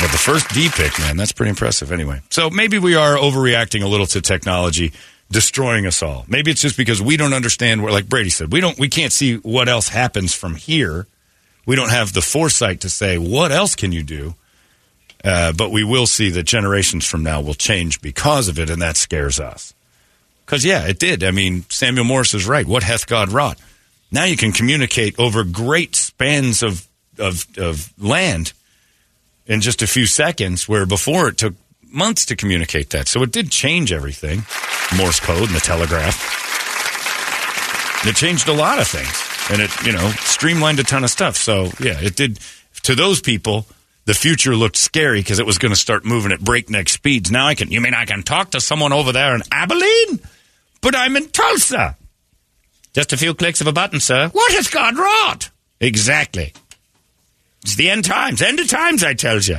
But 0.00 0.12
the 0.12 0.18
first 0.18 0.48
D 0.50 0.68
pic, 0.68 0.96
man, 1.00 1.16
that's 1.16 1.32
pretty 1.32 1.50
impressive. 1.50 1.90
Anyway, 1.90 2.20
so 2.30 2.50
maybe 2.50 2.78
we 2.78 2.94
are 2.94 3.16
overreacting 3.16 3.82
a 3.82 3.88
little 3.88 4.06
to 4.06 4.20
technology 4.20 4.92
destroying 5.30 5.86
us 5.86 6.02
all. 6.02 6.24
Maybe 6.28 6.50
it's 6.50 6.62
just 6.62 6.76
because 6.76 7.02
we 7.02 7.16
don't 7.16 7.34
understand 7.34 7.82
where, 7.82 7.92
like 7.92 8.08
Brady 8.08 8.30
said, 8.30 8.52
we 8.52 8.60
don't, 8.60 8.78
we 8.78 8.88
can't 8.88 9.12
see 9.12 9.36
what 9.38 9.68
else 9.68 9.88
happens 9.88 10.34
from 10.34 10.54
here. 10.54 11.06
We 11.66 11.76
don't 11.76 11.90
have 11.90 12.12
the 12.12 12.22
foresight 12.22 12.80
to 12.82 12.90
say 12.90 13.18
what 13.18 13.52
else 13.52 13.74
can 13.74 13.92
you 13.92 14.02
do. 14.02 14.34
Uh, 15.24 15.52
but 15.52 15.72
we 15.72 15.82
will 15.82 16.06
see 16.06 16.30
that 16.30 16.44
generations 16.44 17.04
from 17.04 17.24
now 17.24 17.40
will 17.40 17.54
change 17.54 18.00
because 18.00 18.46
of 18.46 18.58
it, 18.58 18.70
and 18.70 18.80
that 18.80 18.96
scares 18.96 19.40
us. 19.40 19.74
Because 20.46 20.64
yeah, 20.64 20.86
it 20.86 21.00
did. 21.00 21.24
I 21.24 21.32
mean, 21.32 21.64
Samuel 21.68 22.04
Morris 22.04 22.34
is 22.34 22.46
right. 22.46 22.64
What 22.64 22.84
hath 22.84 23.06
God 23.06 23.30
wrought? 23.30 23.58
Now 24.10 24.24
you 24.24 24.36
can 24.36 24.52
communicate 24.52 25.18
over 25.18 25.44
great 25.44 25.94
spans 25.94 26.62
of 26.62 26.86
of, 27.18 27.46
of 27.58 27.92
land 28.00 28.52
in 29.46 29.60
just 29.60 29.82
a 29.82 29.86
few 29.86 30.06
seconds, 30.06 30.68
where 30.68 30.86
before 30.86 31.28
it 31.28 31.38
took 31.38 31.54
months 31.90 32.26
to 32.26 32.36
communicate 32.36 32.90
that. 32.90 33.08
So 33.08 33.22
it 33.22 33.32
did 33.32 33.50
change 33.50 33.92
everything. 33.92 34.44
Morse 34.96 35.20
code 35.20 35.48
and 35.48 35.54
the 35.54 35.60
telegraph. 35.60 36.46
It 38.06 38.14
changed 38.14 38.48
a 38.48 38.52
lot 38.52 38.78
of 38.78 38.86
things, 38.86 39.50
and 39.50 39.60
it 39.60 39.84
you 39.84 39.92
know 39.92 40.10
streamlined 40.20 40.78
a 40.78 40.84
ton 40.84 41.04
of 41.04 41.10
stuff. 41.10 41.36
So 41.36 41.70
yeah, 41.80 42.00
it 42.00 42.16
did. 42.16 42.38
To 42.84 42.94
those 42.94 43.20
people, 43.20 43.66
the 44.04 44.14
future 44.14 44.54
looked 44.54 44.76
scary 44.76 45.20
because 45.20 45.40
it 45.40 45.46
was 45.46 45.58
going 45.58 45.72
to 45.72 45.76
start 45.76 46.04
moving 46.04 46.32
at 46.32 46.40
breakneck 46.40 46.88
speeds. 46.88 47.30
Now 47.30 47.46
I 47.46 47.54
can. 47.54 47.70
You 47.70 47.80
mean 47.80 47.94
I 47.94 48.04
can 48.04 48.22
talk 48.22 48.52
to 48.52 48.60
someone 48.60 48.92
over 48.92 49.12
there 49.12 49.34
in 49.34 49.42
Abilene, 49.50 50.20
but 50.80 50.94
I'm 50.94 51.16
in 51.16 51.28
Tulsa. 51.28 51.96
Just 52.98 53.12
a 53.12 53.16
few 53.16 53.32
clicks 53.32 53.60
of 53.60 53.68
a 53.68 53.72
button, 53.72 54.00
sir. 54.00 54.28
What 54.30 54.52
has 54.54 54.66
God 54.66 54.98
wrought? 54.98 55.50
Exactly. 55.78 56.52
It's 57.62 57.76
the 57.76 57.90
end 57.90 58.04
times. 58.04 58.42
End 58.42 58.58
of 58.58 58.66
times, 58.66 59.04
I 59.04 59.14
tells 59.14 59.46
you. 59.46 59.58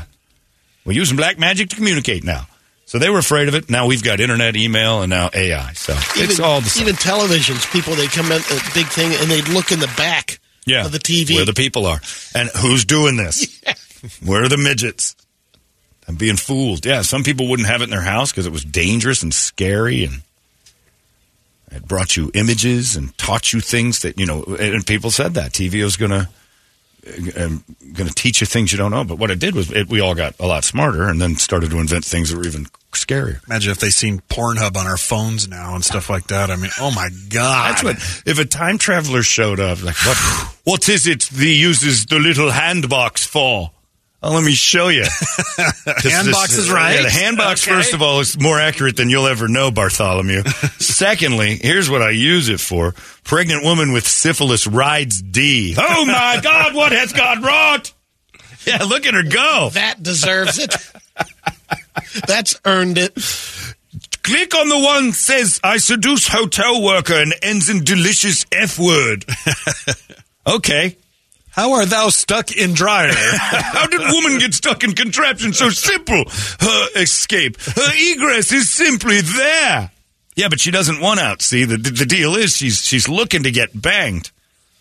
We're 0.83 0.91
using 0.91 1.15
black 1.15 1.39
magic 1.39 1.69
to 1.69 1.77
communicate 1.77 2.25
now. 2.25 2.47
So 2.85 2.99
they 2.99 3.09
were 3.09 3.17
afraid 3.17 3.47
of 3.47 3.55
it. 3.55 3.69
Now 3.69 3.87
we've 3.87 4.03
got 4.03 4.19
internet, 4.19 4.57
email, 4.57 5.03
and 5.03 5.09
now 5.09 5.29
AI. 5.33 5.71
So 5.71 5.93
it's 6.21 6.33
even, 6.33 6.43
all 6.43 6.59
the 6.59 6.67
same. 6.67 6.83
even 6.83 6.95
televisions. 6.95 7.71
People 7.71 7.95
they 7.95 8.07
come 8.07 8.25
in 8.25 8.41
a 8.41 8.73
big 8.73 8.87
thing 8.87 9.13
and 9.21 9.31
they 9.31 9.41
look 9.53 9.71
in 9.71 9.79
the 9.79 9.93
back 9.95 10.41
yeah. 10.65 10.85
of 10.85 10.91
the 10.91 10.99
TV. 10.99 11.35
Where 11.35 11.45
the 11.45 11.53
people 11.53 11.85
are. 11.85 12.01
And 12.35 12.49
who's 12.57 12.83
doing 12.83 13.15
this? 13.15 13.61
Yeah. 13.65 13.73
Where 14.21 14.43
are 14.43 14.49
the 14.49 14.57
midgets? 14.57 15.15
I'm 16.09 16.15
being 16.15 16.35
fooled. 16.35 16.85
Yeah, 16.85 17.03
some 17.03 17.23
people 17.23 17.49
wouldn't 17.49 17.69
have 17.69 17.79
it 17.79 17.85
in 17.85 17.89
their 17.89 18.01
house 18.01 18.31
because 18.31 18.45
it 18.45 18.51
was 18.51 18.65
dangerous 18.65 19.23
and 19.23 19.33
scary 19.33 20.03
and 20.03 20.23
it 21.71 21.87
brought 21.87 22.17
you 22.17 22.31
images 22.33 22.95
and 22.95 23.17
taught 23.17 23.53
you 23.53 23.59
things 23.59 24.01
that, 24.01 24.19
you 24.19 24.25
know, 24.25 24.43
and 24.43 24.85
people 24.85 25.11
said 25.11 25.33
that. 25.35 25.51
TV 25.51 25.83
was 25.83 25.97
going 25.97 26.11
to 26.11 26.29
um, 27.37 27.63
going 27.93 28.07
to 28.07 28.13
teach 28.13 28.41
you 28.41 28.47
things 28.47 28.71
you 28.71 28.77
don't 28.77 28.91
know. 28.91 29.03
But 29.03 29.17
what 29.17 29.31
it 29.31 29.39
did 29.39 29.55
was 29.55 29.71
it, 29.71 29.89
we 29.89 29.99
all 29.99 30.15
got 30.15 30.35
a 30.39 30.47
lot 30.47 30.63
smarter 30.63 31.07
and 31.07 31.21
then 31.21 31.35
started 31.35 31.71
to 31.71 31.79
invent 31.79 32.05
things 32.05 32.29
that 32.29 32.37
were 32.37 32.45
even 32.45 32.65
scarier. 32.91 33.45
Imagine 33.47 33.71
if 33.71 33.79
they 33.79 33.89
seen 33.89 34.21
Pornhub 34.29 34.75
on 34.75 34.85
our 34.85 34.97
phones 34.97 35.47
now 35.47 35.75
and 35.75 35.83
stuff 35.83 36.09
like 36.09 36.27
that. 36.27 36.49
I 36.49 36.55
mean, 36.55 36.71
oh 36.79 36.91
my 36.91 37.09
god! 37.29 37.71
That's 37.71 37.83
what. 37.83 37.95
If 38.25 38.39
a 38.39 38.45
time 38.45 38.77
traveler 38.77 39.23
showed 39.23 39.59
up, 39.59 39.83
like 39.83 39.95
what? 40.05 40.17
what 40.63 40.89
is 40.89 41.07
it? 41.07 41.23
The 41.31 41.49
uses 41.49 42.05
the 42.05 42.19
little 42.19 42.51
hand 42.51 42.89
box 42.89 43.25
for? 43.25 43.71
Oh, 44.21 44.33
let 44.33 44.43
me 44.43 44.51
show 44.51 44.89
you. 44.89 45.03
Hand 45.57 46.29
box 46.31 46.57
is 46.57 46.69
uh, 46.69 46.73
right. 46.73 46.95
Yeah, 46.95 47.03
the 47.03 47.07
handbox, 47.07 47.65
Okay. 47.65 47.71
first 47.77 47.93
of 47.93 48.01
all, 48.01 48.19
is 48.19 48.37
more 48.37 48.59
accurate 48.59 48.97
than 48.97 49.09
you'll 49.09 49.27
ever 49.27 49.47
know, 49.47 49.71
Bartholomew. 49.71 50.43
Secondly, 50.77 51.55
here's 51.61 51.89
what 51.89 52.01
I 52.01 52.09
use 52.09 52.49
it 52.49 52.59
for: 52.59 52.93
pregnant 53.23 53.63
woman 53.63 53.93
with 53.93 54.05
syphilis 54.05 54.67
rides 54.67 55.21
D. 55.21 55.73
Oh 55.77 56.03
my 56.05 56.39
God! 56.43 56.75
What 56.75 56.91
has 56.91 57.13
God 57.13 57.43
wrought? 57.43 57.93
Yeah, 58.67 58.83
look 58.83 59.05
at 59.05 59.13
her 59.13 59.23
go. 59.23 59.69
that 59.73 60.03
deserves 60.03 60.59
it. 60.59 60.75
That's 62.27 62.59
earned 62.65 62.97
it. 62.97 63.13
Click 64.21 64.53
on 64.53 64.67
the 64.67 64.79
one 64.79 65.13
says 65.13 65.61
I 65.63 65.77
seduce 65.77 66.27
hotel 66.27 66.83
worker 66.83 67.13
and 67.15 67.33
ends 67.41 67.69
in 67.69 67.85
delicious 67.85 68.45
F 68.51 68.77
word. 68.77 69.23
okay. 70.45 70.97
How 71.59 71.73
are 71.73 71.85
thou 71.85 72.07
stuck 72.07 72.55
in 72.55 72.71
dryer? 72.71 73.11
How 73.13 73.85
did 73.85 73.99
woman 73.99 74.39
get 74.39 74.53
stuck 74.53 74.81
in 74.85 74.93
contraption 74.93 75.51
so 75.51 75.69
simple? 75.69 76.23
Her 76.61 76.87
escape, 76.95 77.59
her 77.59 77.91
egress 77.95 78.53
is 78.53 78.71
simply 78.71 79.19
there. 79.19 79.91
Yeah, 80.37 80.47
but 80.47 80.61
she 80.61 80.71
doesn't 80.71 81.01
want 81.01 81.19
out. 81.19 81.41
See, 81.41 81.65
the 81.65 81.75
the 81.75 82.05
deal 82.05 82.35
is 82.35 82.55
she's 82.55 82.81
she's 82.81 83.09
looking 83.09 83.43
to 83.43 83.51
get 83.51 83.71
banged. 83.73 84.31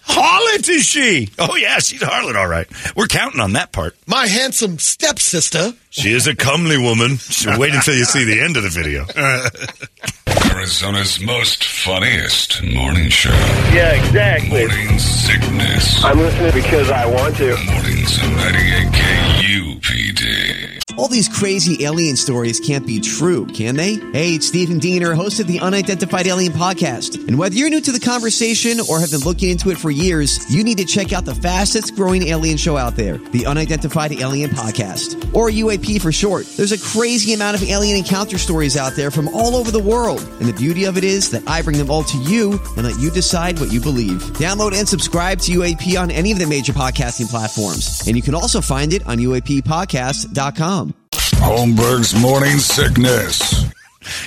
Harlot 0.07 0.69
is 0.69 0.85
she? 0.85 1.31
Oh 1.37 1.57
yeah, 1.57 1.81
she's 1.81 2.01
a 2.01 2.07
harlot, 2.07 2.37
all 2.37 2.47
right. 2.47 2.69
We're 2.95 3.09
counting 3.09 3.41
on 3.41 3.55
that 3.55 3.73
part. 3.73 3.97
My 4.07 4.29
handsome 4.29 4.79
stepsister. 4.79 5.73
She 5.91 6.13
is 6.13 6.29
a 6.29 6.37
comely 6.37 6.79
woman. 6.79 7.19
Wait 7.59 7.75
until 7.75 7.95
you 7.95 8.05
see 8.05 8.23
the 8.23 8.41
end 8.41 8.57
of 8.57 8.63
the 8.63 8.69
video. 8.69 9.05
Arizona's 10.59 11.21
most 11.21 11.63
funniest 11.63 12.65
morning 12.65 13.09
show. 13.11 13.31
Yeah, 13.73 13.93
exactly. 13.93 14.67
Morning 14.67 14.99
sickness. 14.99 16.03
I'm 16.03 16.19
listening 16.19 16.51
because 16.53 16.91
I 16.91 17.07
want 17.07 17.37
to. 17.37 17.57
Mornings 17.65 18.19
at 18.19 18.29
98 18.53 18.93
KUPD. 18.93 20.79
All 20.99 21.07
these 21.07 21.29
crazy 21.29 21.85
alien 21.85 22.17
stories 22.17 22.59
can't 22.59 22.85
be 22.85 22.99
true, 22.99 23.47
can 23.47 23.77
they? 23.77 23.95
Hey, 24.13 24.35
it's 24.35 24.49
Stephen 24.49 24.81
Diener, 24.81 25.15
host 25.15 25.39
of 25.39 25.47
the 25.47 25.61
Unidentified 25.61 26.27
Alien 26.27 26.53
Podcast. 26.53 27.29
And 27.29 27.39
whether 27.39 27.55
you're 27.55 27.71
new 27.71 27.81
to 27.81 27.93
the 27.93 28.01
conversation 28.01 28.81
or 28.91 28.99
have 28.99 29.13
been 29.13 29.21
looking 29.21 29.51
into 29.51 29.71
it 29.71 29.79
for 29.79 29.93
years, 29.93 30.53
you 30.53 30.65
need 30.65 30.79
to 30.79 30.85
check 30.85 31.13
out 31.13 31.25
the 31.25 31.37
fastest 31.37 31.95
growing 31.95 32.27
alien 32.27 32.57
show 32.57 32.77
out 32.77 32.97
there, 32.97 33.19
the 33.19 33.47
Unidentified 33.47 34.11
Alien 34.11 34.51
Podcast, 34.51 35.33
or 35.33 35.51
UAP 35.51 36.03
for 36.03 36.11
short. 36.11 36.47
There's 36.57 36.73
a 36.73 36.79
crazy 36.79 37.33
amount 37.33 37.57
of 37.57 37.63
alien 37.69 37.97
encounter 37.97 38.37
stories 38.37 38.77
out 38.77 38.95
there 38.95 39.13
from 39.13 39.29
all 39.29 39.55
over 39.55 39.71
the 39.71 39.79
world. 39.79 40.21
And 40.41 40.48
the 40.49 40.55
beauty 40.55 40.85
of 40.85 40.97
it 40.97 41.05
is 41.05 41.31
that 41.31 41.47
I 41.49 41.63
bring 41.63 41.77
them 41.79 41.91
all 41.91 42.03
to 42.05 42.19
you 42.19 42.53
and 42.77 42.85
let 42.87 42.99
you 42.99 43.11
decide 43.11 43.59
what 43.61 43.71
you 43.73 43.81
believe. 43.81 44.23
Download 44.39 44.73
and 44.77 44.89
subscribe 44.89 45.39
to 45.41 45.53
UAP 45.53 46.01
on 46.01 46.11
any 46.11 46.33
of 46.33 46.39
the 46.39 46.47
major 46.47 46.73
podcasting 46.73 47.29
platforms. 47.29 48.03
And 48.07 48.17
you 48.17 48.23
can 48.23 48.35
also 48.35 48.61
find 48.61 48.93
it 48.93 49.07
on 49.07 49.19
UAPpodcast.com. 49.19 50.95
Holmberg's 51.13 52.15
morning 52.21 52.59
sickness. 52.59 53.65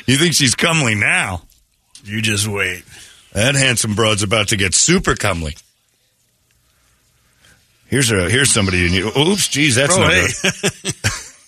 You 0.06 0.18
think 0.18 0.34
she's 0.36 0.56
comely 0.56 0.96
now? 0.96 1.42
you 2.04 2.22
just 2.22 2.48
wait. 2.48 2.84
That 3.34 3.56
handsome 3.56 3.96
broad's 3.96 4.24
about 4.24 4.50
to 4.50 4.58
get 4.58 4.74
super 4.74 5.16
comely. 5.16 5.56
Here's 7.88 8.12
a 8.12 8.30
here's 8.30 8.52
somebody 8.52 8.86
in 8.86 8.94
you 8.94 9.12
knew. 9.12 9.22
Oops, 9.32 9.48
geez, 9.50 9.76
that's 9.76 9.96
Oh, 9.96 10.02
not 10.02 10.14
hey. 10.14 10.28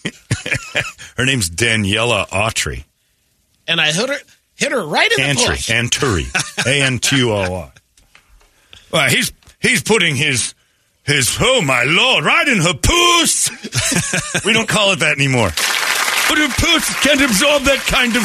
good. 0.04 0.16
Her 1.18 1.26
name's 1.26 1.50
Daniela 1.50 2.28
Autry. 2.30 2.84
And 3.68 3.80
I 3.80 3.92
heard 3.94 4.10
her, 4.10 4.18
hit 4.56 4.72
her 4.72 4.86
right 4.86 5.12
in 5.12 5.18
the 5.18 5.34
Antry. 5.34 5.48
puss. 5.48 5.70
Anturi. 5.70 6.66
A 6.66 6.82
N 6.82 7.00
T 7.00 7.18
U 7.18 7.32
R 7.32 7.50
Y. 7.50 7.72
Well, 8.92 9.10
he's 9.10 9.32
he's 9.60 9.82
putting 9.82 10.16
his 10.16 10.54
his 11.04 11.38
oh 11.42 11.62
my 11.62 11.84
lord 11.84 12.24
right 12.26 12.48
in 12.48 12.60
her 12.60 12.74
puss. 12.74 13.50
we 14.46 14.54
don't 14.54 14.70
call 14.70 14.92
it 14.92 15.00
that 15.00 15.18
anymore. 15.18 15.50
But 16.30 16.38
her 16.38 16.48
puss 16.48 17.04
can't 17.04 17.22
absorb 17.22 17.64
that 17.64 17.84
kind 17.88 18.16
of 18.16 18.24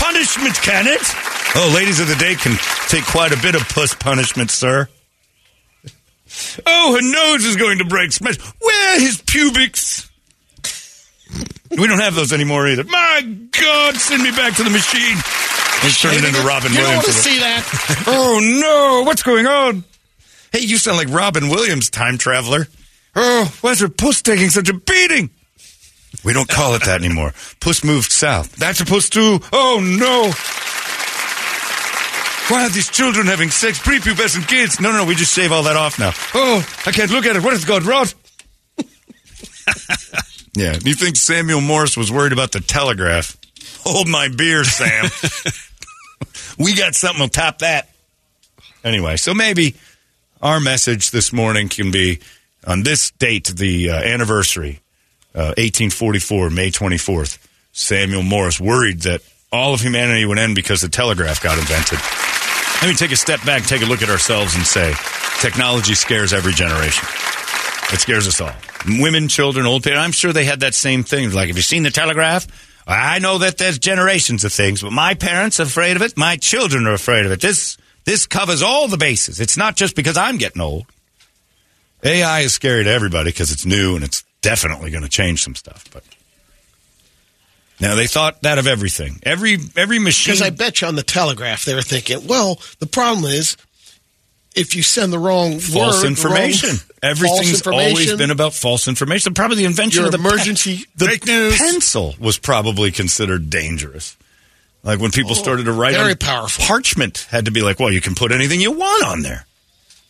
punishment, 0.00 0.54
can 0.62 0.86
it? 0.86 1.02
Oh, 1.54 1.72
ladies 1.74 2.00
of 2.00 2.08
the 2.08 2.14
day 2.14 2.34
can 2.34 2.56
take 2.88 3.04
quite 3.04 3.32
a 3.32 3.40
bit 3.42 3.54
of 3.54 3.68
puss 3.68 3.94
punishment, 3.94 4.50
sir. 4.50 4.88
Oh, 6.64 6.94
her 6.94 7.02
nose 7.02 7.44
is 7.44 7.56
going 7.56 7.78
to 7.78 7.84
break. 7.84 8.12
Smash. 8.12 8.38
Where 8.60 9.00
his 9.00 9.20
pubics? 9.20 10.09
We 11.70 11.86
don't 11.86 12.00
have 12.00 12.14
those 12.14 12.32
anymore 12.32 12.66
either. 12.68 12.84
My 12.84 13.22
God, 13.50 13.94
send 13.96 14.22
me 14.22 14.30
back 14.32 14.56
to 14.56 14.62
the 14.64 14.70
machine. 14.70 15.16
He's 15.82 15.98
turning 15.98 16.24
into 16.24 16.40
Robin 16.42 16.72
you 16.72 16.78
Williams. 16.78 17.04
want 17.04 17.06
to 17.06 17.12
see 17.12 17.38
that. 17.38 18.04
Oh 18.06 18.40
no, 18.42 19.04
what's 19.06 19.22
going 19.22 19.46
on? 19.46 19.84
Hey, 20.52 20.60
you 20.60 20.78
sound 20.78 20.96
like 20.98 21.08
Robin 21.08 21.48
Williams, 21.48 21.90
time 21.90 22.18
traveler. 22.18 22.66
Oh, 23.14 23.52
why's 23.60 23.80
her 23.80 23.88
puss 23.88 24.20
taking 24.22 24.50
such 24.50 24.68
a 24.68 24.74
beating? 24.74 25.30
We 26.24 26.32
don't 26.32 26.48
call 26.48 26.74
it 26.74 26.84
that 26.84 27.00
anymore. 27.02 27.32
Puss 27.60 27.84
moved 27.84 28.10
south. 28.10 28.56
That's 28.56 28.80
a 28.80 28.84
puss 28.84 29.08
too. 29.08 29.38
Oh 29.52 29.80
no. 29.80 30.32
Why 32.52 32.64
are 32.64 32.68
these 32.68 32.88
children 32.90 33.26
having 33.28 33.50
sex? 33.50 33.78
Prepubescent 33.78 34.48
kids. 34.48 34.80
No, 34.80 34.90
no, 34.90 34.98
no, 34.98 35.04
we 35.04 35.14
just 35.14 35.32
shave 35.32 35.52
all 35.52 35.62
that 35.64 35.76
off 35.76 36.00
now. 36.00 36.10
Oh, 36.34 36.66
I 36.84 36.90
can't 36.90 37.10
look 37.12 37.24
at 37.24 37.36
it. 37.36 37.42
What 37.44 37.52
has 37.52 37.64
God 37.64 37.84
wrought? 37.84 38.12
Yeah. 40.54 40.78
You 40.84 40.94
think 40.94 41.16
Samuel 41.16 41.60
Morse 41.60 41.96
was 41.96 42.10
worried 42.10 42.32
about 42.32 42.52
the 42.52 42.60
telegraph? 42.60 43.36
Hold 43.84 44.08
my 44.08 44.28
beer, 44.28 44.64
Sam. 44.64 45.10
we 46.58 46.74
got 46.74 46.94
something 46.94 47.28
to 47.28 47.30
top 47.30 47.58
that. 47.58 47.88
Anyway, 48.82 49.16
so 49.16 49.34
maybe 49.34 49.76
our 50.42 50.60
message 50.60 51.10
this 51.10 51.32
morning 51.32 51.68
can 51.68 51.90
be 51.90 52.20
on 52.66 52.82
this 52.82 53.10
date, 53.12 53.46
the 53.46 53.90
uh, 53.90 53.94
anniversary, 53.94 54.80
uh, 55.34 55.54
1844, 55.56 56.50
May 56.50 56.70
24th. 56.70 57.38
Samuel 57.72 58.22
Morse 58.22 58.60
worried 58.60 59.02
that 59.02 59.22
all 59.52 59.74
of 59.74 59.80
humanity 59.80 60.24
would 60.24 60.38
end 60.38 60.54
because 60.54 60.80
the 60.80 60.88
telegraph 60.88 61.42
got 61.42 61.58
invented. 61.58 61.98
Let 62.82 62.88
me 62.88 62.94
take 62.94 63.12
a 63.12 63.16
step 63.16 63.44
back, 63.44 63.62
take 63.64 63.82
a 63.82 63.86
look 63.86 64.02
at 64.02 64.10
ourselves, 64.10 64.54
and 64.54 64.66
say 64.66 64.94
technology 65.40 65.94
scares 65.94 66.32
every 66.32 66.52
generation. 66.52 67.06
It 67.92 68.00
scares 68.00 68.28
us 68.28 68.40
all. 68.40 68.52
Women, 68.86 69.28
children, 69.28 69.66
old 69.66 69.82
people. 69.82 69.98
I'm 69.98 70.12
sure 70.12 70.32
they 70.32 70.44
had 70.44 70.60
that 70.60 70.74
same 70.74 71.02
thing. 71.02 71.32
Like, 71.32 71.48
have 71.48 71.56
you 71.56 71.62
seen 71.62 71.82
the 71.82 71.90
telegraph? 71.90 72.46
I 72.86 73.18
know 73.18 73.38
that 73.38 73.58
there's 73.58 73.78
generations 73.78 74.44
of 74.44 74.52
things, 74.52 74.82
but 74.82 74.92
my 74.92 75.14
parents 75.14 75.60
are 75.60 75.64
afraid 75.64 75.96
of 75.96 76.02
it. 76.02 76.16
My 76.16 76.36
children 76.36 76.86
are 76.86 76.92
afraid 76.92 77.26
of 77.26 77.32
it. 77.32 77.40
This 77.40 77.76
this 78.04 78.26
covers 78.26 78.62
all 78.62 78.88
the 78.88 78.96
bases. 78.96 79.40
It's 79.40 79.56
not 79.56 79.76
just 79.76 79.94
because 79.94 80.16
I'm 80.16 80.38
getting 80.38 80.62
old. 80.62 80.86
AI 82.02 82.40
is 82.40 82.52
scary 82.52 82.84
to 82.84 82.90
everybody 82.90 83.30
because 83.30 83.52
it's 83.52 83.66
new 83.66 83.94
and 83.94 84.04
it's 84.04 84.24
definitely 84.40 84.90
going 84.90 85.02
to 85.02 85.08
change 85.08 85.42
some 85.42 85.54
stuff. 85.54 85.84
But 85.92 86.02
now 87.78 87.94
they 87.94 88.06
thought 88.06 88.42
that 88.42 88.58
of 88.58 88.66
everything. 88.66 89.20
Every 89.22 89.58
every 89.76 89.98
machine. 89.98 90.32
Because 90.32 90.42
I 90.42 90.50
bet 90.50 90.80
you 90.80 90.88
on 90.88 90.96
the 90.96 91.02
telegraph 91.02 91.64
they 91.64 91.74
were 91.74 91.82
thinking, 91.82 92.26
well, 92.26 92.60
the 92.78 92.86
problem 92.86 93.24
is 93.30 93.56
if 94.54 94.74
you 94.74 94.82
send 94.82 95.12
the 95.12 95.18
wrong 95.18 95.58
false 95.58 96.02
word, 96.02 96.08
information. 96.08 96.70
wrong- 96.70 96.78
Everything's 97.02 97.54
information, 97.54 97.90
always 97.90 98.14
been 98.16 98.30
about 98.30 98.52
false 98.52 98.86
information. 98.86 99.32
Probably 99.32 99.56
the 99.56 99.64
invention 99.64 100.00
Your 100.02 100.06
of 100.06 100.12
the 100.12 100.18
emergency 100.18 100.84
the 100.96 101.06
fake 101.06 101.24
news. 101.26 101.56
pencil 101.56 102.14
was 102.20 102.36
probably 102.38 102.90
considered 102.90 103.48
dangerous. 103.48 104.16
Like 104.82 104.98
when 104.98 105.10
people 105.10 105.34
started 105.34 105.64
to 105.64 105.72
write 105.72 105.94
Oh, 105.94 105.98
very 106.00 106.10
on 106.12 106.16
powerful. 106.18 106.64
parchment, 106.64 107.26
had 107.30 107.46
to 107.46 107.50
be 107.50 107.62
like, 107.62 107.78
well, 107.80 107.90
you 107.92 108.00
can 108.02 108.14
put 108.14 108.32
anything 108.32 108.60
you 108.60 108.72
want 108.72 109.04
on 109.04 109.22
there, 109.22 109.46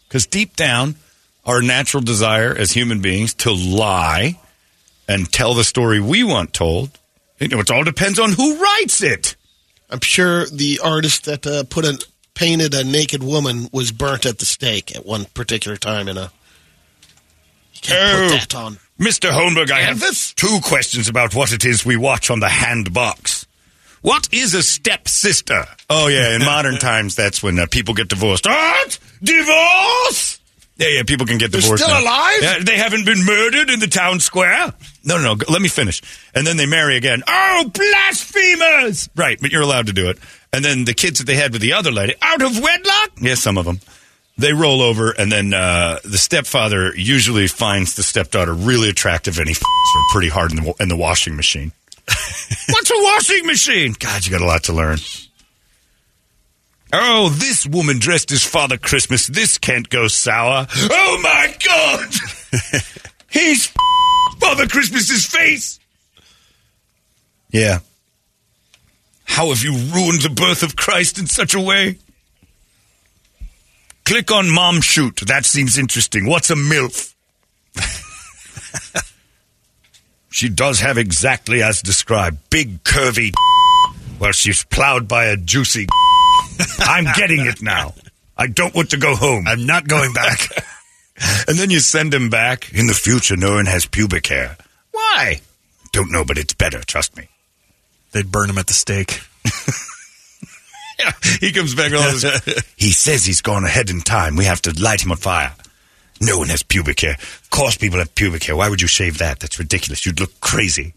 because 0.09 0.27
deep 0.27 0.57
down, 0.57 0.97
our 1.45 1.61
natural 1.63 2.03
desire 2.03 2.55
as 2.57 2.73
human 2.73 3.01
beings 3.01 3.35
to 3.35 3.53
lie 3.53 4.39
and 5.09 5.31
tell 5.33 5.55
the 5.55 5.65
story 5.65 6.01
we 6.01 6.23
want 6.25 6.53
told. 6.53 6.91
You 7.41 7.49
know, 7.49 7.61
it 7.61 7.71
all 7.71 7.85
depends 7.85 8.19
on 8.19 8.33
who 8.33 8.61
writes 8.63 9.03
it. 9.03 9.35
I'm 9.89 10.01
sure 10.01 10.47
the 10.47 10.79
artist 10.85 11.25
that 11.25 11.47
uh, 11.47 11.65
put 11.65 11.85
a 11.85 11.99
painted 12.41 12.73
a 12.73 12.83
naked 12.83 13.23
woman 13.23 13.69
was 13.71 13.93
burnt 13.93 14.25
at 14.25 14.39
the 14.39 14.47
stake 14.47 14.97
at 14.97 15.05
one 15.05 15.27
particular 15.35 15.77
time 15.77 16.09
in 16.09 16.17
a. 16.17 16.33
You 17.75 17.81
can't 17.83 18.01
Oh. 18.01 18.29
put 18.39 18.41
that 18.41 18.55
on. 18.55 18.79
Mr. 18.99 19.31
Holmberg, 19.31 19.71
I 19.71 19.81
have 19.83 20.01
Canvas? 20.01 20.33
two 20.35 20.59
questions 20.63 21.07
about 21.09 21.35
what 21.35 21.53
it 21.53 21.67
is 21.67 21.85
we 21.85 21.97
watch 21.97 22.31
on 22.31 22.41
the 22.41 22.49
hand 22.49 22.95
box. 22.95 23.47
What 24.01 24.29
is 24.33 24.55
a 24.55 24.63
stepsister? 24.63 25.67
Oh, 25.91 26.07
yeah, 26.09 26.35
in 26.35 26.41
modern 26.43 26.79
times, 26.91 27.15
that's 27.15 27.43
when 27.43 27.59
uh, 27.59 27.67
people 27.71 27.93
get 27.93 28.09
divorced. 28.09 28.47
What? 28.47 28.99
Divorce? 29.23 30.40
Yeah, 30.81 30.89
yeah, 30.89 31.03
people 31.05 31.27
can 31.27 31.37
get 31.39 31.53
They're 31.53 31.61
divorced. 31.61 31.85
still 31.85 31.95
now. 31.95 32.03
alive? 32.03 32.39
Yeah, 32.43 32.59
they 32.65 32.77
haven't 32.79 33.05
been 33.05 33.25
murdered 33.25 33.69
in 33.71 33.81
the 33.81 33.87
town 33.87 34.19
square? 34.19 34.73
No, 35.05 35.19
no, 35.19 35.23
no, 35.23 35.35
g- 35.37 35.45
let 35.49 35.61
me 35.61 35.69
finish. 35.69 36.01
And 36.35 36.47
then 36.47 36.57
they 36.57 36.65
marry 36.67 36.97
again. 36.97 37.23
Oh, 37.29 37.71
blasphemers! 37.73 39.09
Right, 39.15 39.39
but 39.41 39.53
you're 39.53 39.63
allowed 39.63 39.87
to 39.89 39.93
do 39.93 40.09
it. 40.11 40.19
And 40.53 40.65
then 40.65 40.85
the 40.87 40.95
kids 40.95 41.19
that 41.19 41.27
they 41.27 41.37
had 41.37 41.53
with 41.53 41.61
the 41.61 41.75
other 41.75 41.93
lady, 41.93 42.15
out 42.23 42.43
of 42.43 42.59
wedlock? 42.59 43.11
Yes, 43.21 43.41
some 43.41 43.59
of 43.59 43.67
them. 43.67 43.81
They 44.39 44.55
roll 44.55 44.81
over, 44.81 45.11
and 45.11 45.31
then 45.31 45.53
uh, 45.53 45.99
the 46.03 46.17
stepfather 46.17 46.95
usually 46.97 47.47
finds 47.47 47.95
the 47.95 48.03
stepdaughter 48.03 48.55
really 48.55 48.89
attractive, 48.89 49.39
and 49.39 49.47
he 49.49 49.53
f- 49.53 49.61
her 49.61 50.01
pretty 50.13 50.29
hard 50.31 50.51
in 50.53 50.65
the, 50.65 50.75
in 50.81 50.89
the 50.89 50.97
washing 50.97 51.37
machine. 51.37 51.73
What's 52.07 52.91
a 52.91 52.95
washing 52.97 53.45
machine? 53.47 53.95
God, 53.99 54.25
you 54.25 54.33
got 54.33 54.41
a 54.41 54.47
lot 54.47 54.63
to 54.65 54.73
learn. 54.73 54.99
Oh, 56.93 57.29
this 57.29 57.67
woman 57.67 57.99
dressed 57.99 58.33
as 58.33 58.45
Father 58.45 58.77
Christmas. 58.77 59.27
This 59.27 59.59
can't 59.59 59.89
go 59.89 60.09
sour. 60.09 60.67
Oh 60.75 61.21
my 61.23 61.55
God! 61.65 62.13
He's 63.31 63.73
Father 64.39 64.67
Christmas's 64.67 65.27
face. 65.27 65.79
Yeah. 67.51 67.79
How 69.25 69.49
have 69.49 69.63
you 69.63 69.73
ruined 69.73 70.23
the 70.23 70.31
birth 70.35 70.63
of 70.63 70.75
Christ 70.75 71.19
in 71.19 71.27
such 71.27 71.55
a 71.55 71.61
way? 71.61 71.99
Click 74.05 74.33
on 74.33 74.51
Mom 74.51 74.81
Shoot. 74.81 75.21
That 75.27 75.45
seems 75.45 75.79
interesting. 75.79 76.27
What's 76.27 76.51
a 76.51 76.57
MILF? 76.57 77.15
she 80.31 80.49
does 80.49 80.81
have 80.81 80.99
exactly 80.99 81.63
as 81.63 81.81
described 81.81 82.39
big, 82.51 82.83
curvy. 82.83 83.33
Well, 84.19 84.33
she's 84.33 84.65
plowed 84.65 85.09
by 85.09 85.25
a 85.29 85.37
juicy. 85.39 85.87
I'm 86.81 87.05
getting 87.17 87.47
it 87.47 87.63
now. 87.63 87.95
I 88.37 88.47
don't 88.47 88.75
want 88.75 88.91
to 88.91 88.97
go 88.97 89.15
home. 89.15 89.47
I'm 89.47 89.67
not 89.67 89.87
going 89.87 90.13
back. 90.13 90.49
and 91.49 91.59
then 91.59 91.71
you 91.71 91.81
send 91.81 92.15
him 92.15 92.31
back. 92.31 92.73
In 92.73 92.87
the 92.87 92.95
future, 92.95 93.37
no 93.37 93.55
one 93.55 93.67
has 93.67 93.87
pubic 93.87 94.27
hair. 94.27 94.57
Why? 94.93 95.41
Don't 95.93 96.11
know, 96.11 96.25
but 96.25 96.39
it's 96.39 96.55
better. 96.55 96.81
Trust 96.81 97.17
me. 97.17 97.29
They'd 98.13 98.31
burn 98.31 98.51
him 98.51 98.59
at 98.59 98.67
the 98.67 98.73
stake. 98.73 99.21
Yeah, 100.99 101.13
he 101.41 101.53
comes 101.53 101.75
back 101.75 101.93
with 101.93 102.01
all 102.01 102.13
this. 102.13 102.65
he 102.77 102.93
says 102.93 103.25
he's 103.25 103.41
gone 103.41 103.65
ahead 103.65 103.91
in 103.91 104.01
time. 104.01 104.37
We 104.37 104.45
have 104.45 104.63
to 104.63 104.83
light 104.83 105.05
him 105.05 105.13
on 105.13 105.17
fire. 105.17 105.55
No 106.21 106.39
one 106.39 106.49
has 106.49 106.63
pubic 106.63 107.01
hair. 107.01 107.15
Of 107.15 107.49
course, 107.51 107.77
people 107.77 107.99
have 107.99 108.15
pubic 108.15 108.45
hair. 108.45 108.57
Why 108.57 108.69
would 108.69 108.83
you 108.83 108.89
shave 108.89 109.19
that? 109.19 109.41
That's 109.41 109.59
ridiculous. 109.59 110.05
You'd 110.05 110.21
look 110.21 110.39
crazy. 110.41 110.93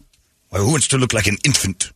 Why, 0.50 0.58
who 0.58 0.70
wants 0.70 0.88
to 0.88 0.98
look 0.98 1.14
like 1.14 1.26
an 1.26 1.38
infant? 1.44 1.90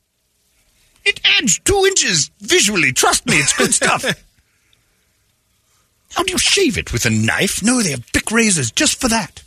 It 1.09 1.21
adds 1.25 1.59
two 1.61 1.85
inches 1.87 2.31
visually. 2.41 2.93
Trust 2.93 3.27
me, 3.27 3.37
it's 3.37 3.53
good 3.57 3.73
stuff. 3.73 4.05
How 6.15 6.23
do 6.23 6.33
you 6.33 6.39
shave 6.39 6.77
it? 6.79 6.93
With 6.93 7.07
a 7.07 7.11
knife? 7.11 7.63
No, 7.63 7.81
they 7.83 7.91
have 7.93 8.11
big 8.13 8.31
razors 8.31 8.71
just 8.71 9.01
for 9.01 9.09
that. 9.09 9.43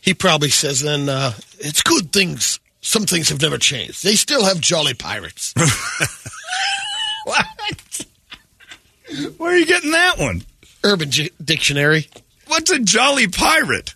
He 0.00 0.14
probably 0.14 0.48
says 0.48 0.80
then, 0.80 1.08
uh, 1.08 1.32
it's 1.58 1.82
good 1.82 2.12
things. 2.12 2.60
Some 2.80 3.04
things 3.06 3.28
have 3.28 3.42
never 3.42 3.58
changed. 3.58 4.02
They 4.04 4.14
still 4.14 4.44
have 4.44 4.60
jolly 4.60 4.94
pirates. 4.94 5.54
What? 7.24 8.06
Where 9.36 9.52
are 9.52 9.56
you 9.58 9.66
getting 9.66 9.90
that 9.90 10.18
one? 10.18 10.44
Urban 10.82 11.10
J- 11.10 11.28
Dictionary. 11.44 12.06
What's 12.46 12.70
a 12.70 12.78
jolly 12.78 13.28
pirate? 13.28 13.94